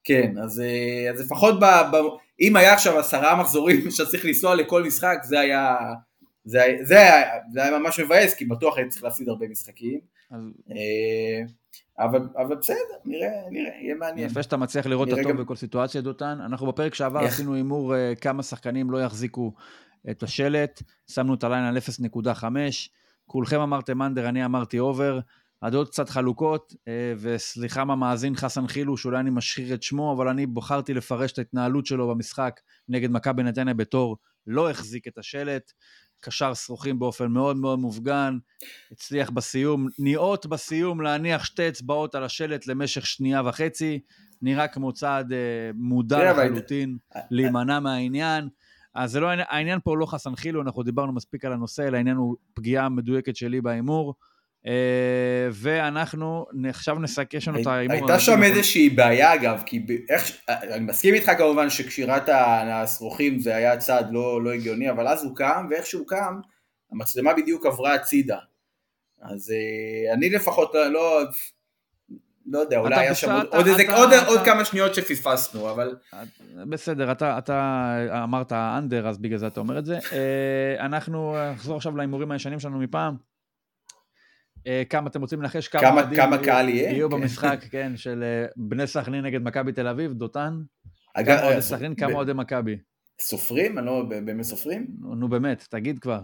[0.04, 1.96] כן, אז, אה, אז לפחות ב, ב,
[2.42, 5.76] אם היה עכשיו עשרה מחזורים שאתה צריך לנסוע לכל משחק, זה היה,
[6.46, 7.24] זה, היה- זה, היה,
[7.54, 10.00] זה היה ממש מבאס, כי בטוח הייתי צריך להפסיד הרבה משחקים.
[10.32, 10.42] אז
[10.72, 11.44] אה,
[12.06, 12.76] אבל, אבל בסדר,
[13.06, 14.30] נראה, נראה, יהיה מעניין.
[14.30, 16.38] יפה שאתה מצליח לראות את הטוב גם- בכל סיטואציה, דותן.
[16.46, 17.34] אנחנו בפרק שעבר איך?
[17.34, 19.54] עשינו הימור אה, כמה שחקנים לא יחזיקו
[20.12, 22.46] את השלט, שמנו את ה line על 0.5,
[23.28, 25.20] כולכם אמרתם under, אני אמרתי over.
[25.62, 30.46] הדעות קצת חלוקות, אה, וסליחה מהמאזין חסן חילו, שאולי אני משחיר את שמו, אבל אני
[30.46, 32.60] בחרתי לפרש את ההתנהלות שלו במשחק
[32.90, 35.72] נגד מכבי נתניה בתור לא החזיק את השלט,
[36.22, 38.38] קשר שרוכים באופן מאוד מאוד מופגן,
[38.92, 44.00] הצליח בסיום, ניאות בסיום להניח שתי אצבעות על השלט למשך שנייה וחצי,
[44.42, 46.98] נראה כמו צעד אה, מודע לחלוטין,
[47.32, 48.50] להימנע מהעניין.
[48.96, 51.98] אז זה לא, העניין פה הוא לא חסן חילו, אנחנו דיברנו מספיק על הנושא, אלא
[51.98, 54.16] העניין הוא פגיעה מדויקת שלי בהימור.
[54.68, 54.72] אה,
[55.52, 57.96] ואנחנו עכשיו נסכם, יש לנו את ההימור.
[57.98, 62.30] הייתה שם איזושהי בעיה אגב, כי איך, ש- אני מסכים איתך כמובן שקשירת
[62.74, 66.40] השרוכים זה היה צעד לא, לא הגיוני, אבל אז הוא קם, ואיך שהוא קם,
[66.92, 68.38] המצלמה בדיוק עברה הצידה.
[69.22, 71.22] אז אה, אני לפחות לא, לא,
[72.46, 74.96] לא יודע, אולי היה שם עוד, אתה- עוד, איזה, אתה- עוד, אתה- עוד כמה שניות
[74.96, 75.96] שפספסנו, אבל
[76.70, 77.94] בסדר, אתה, אתה
[78.24, 80.00] אמרת אנדר, אז בגלל זה אתה אומר את זה.
[80.12, 83.31] אה, אנחנו נחזור עכשיו להימורים הישנים שלנו מפעם.
[84.68, 85.68] אה, כמה אתם רוצים לנחש?
[85.68, 86.92] כמה, כמה- כמה קהל יהיה?
[86.92, 87.16] יהיו כן.
[87.22, 90.62] במשחק, כן, של אה, בני סכנין נגד מכבי תל אביב, דותן?
[91.14, 92.78] אגב, כמה אוהדי אה, סכנין, ב- כמה אוהדי מכבי?
[93.20, 93.78] סופרים?
[93.78, 94.88] אני לא, באמת סופרים?
[95.00, 96.22] נו נו, באמת, תגיד כבר.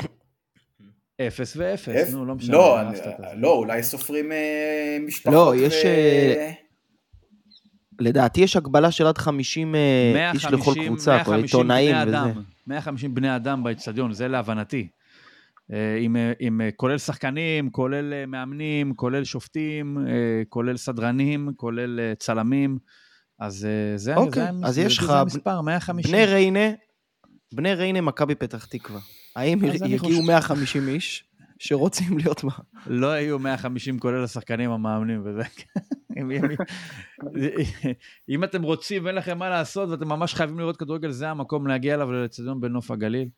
[1.20, 2.12] אפס ואפס, אפס?
[2.12, 2.56] נו, לא משנה.
[2.56, 2.78] לא.
[3.36, 4.30] לא, אולי סופרים
[5.06, 5.74] משפחות לא, יש,
[8.00, 12.02] לדעתי יש הגבלה של עד 50 אה, איש לכל 150 קבוצה, כל 150 עיתונאים בני
[12.08, 12.18] וזה.
[12.22, 14.88] אדם, 150 בני אדם באצטדיון, זה להבנתי.
[15.72, 19.98] אה, עם, אה, עם, אה, כולל שחקנים, כולל מאמנים, כולל שופטים,
[20.48, 22.78] כולל סדרנים, כולל צלמים.
[23.40, 26.12] אז זה, אוקיי, זה, אז יש לך המספר, 150.
[26.12, 26.70] בני ריינה,
[27.54, 29.00] בני ריינה, מכבי פתח תקווה.
[29.36, 31.24] האם יגיעו חושב- 150 איש
[31.58, 32.50] שרוצים להיות בה?
[32.86, 35.42] לא היו 150 כולל השחקנים המאמנים וזה.
[38.28, 41.94] אם, אתם רוצים ואין לכם מה לעשות ואתם ממש חייבים לראות כדורגל, זה המקום להגיע
[41.94, 43.28] אליו לאצטדיון בנוף הגליל.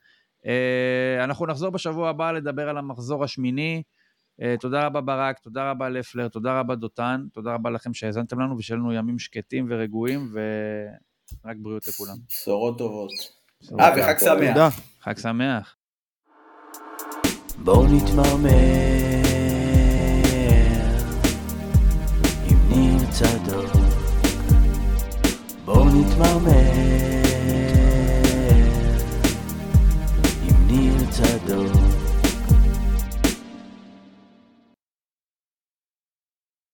[0.47, 3.82] אה, אנחנו נחזור בשבוע הבא לדבר על המחזור השמיני.
[4.42, 8.59] אה, תודה רבה ברק, תודה רבה לפלר, תודה רבה דותן, תודה רבה לכם שהאזנתם לנו
[8.59, 12.16] ושיהיו לנו ימים שקטים ורגועים ורק בריאות לכולם.
[12.28, 13.11] בשורות טובות.
[13.80, 14.80] אה, וחג שמח.
[15.01, 15.76] חג שמח.
[17.64, 18.51] בואו נתמרמר
[22.51, 23.66] אם נמצא דור
[25.64, 27.26] בואו נתמרמר
[31.17, 31.95] to do.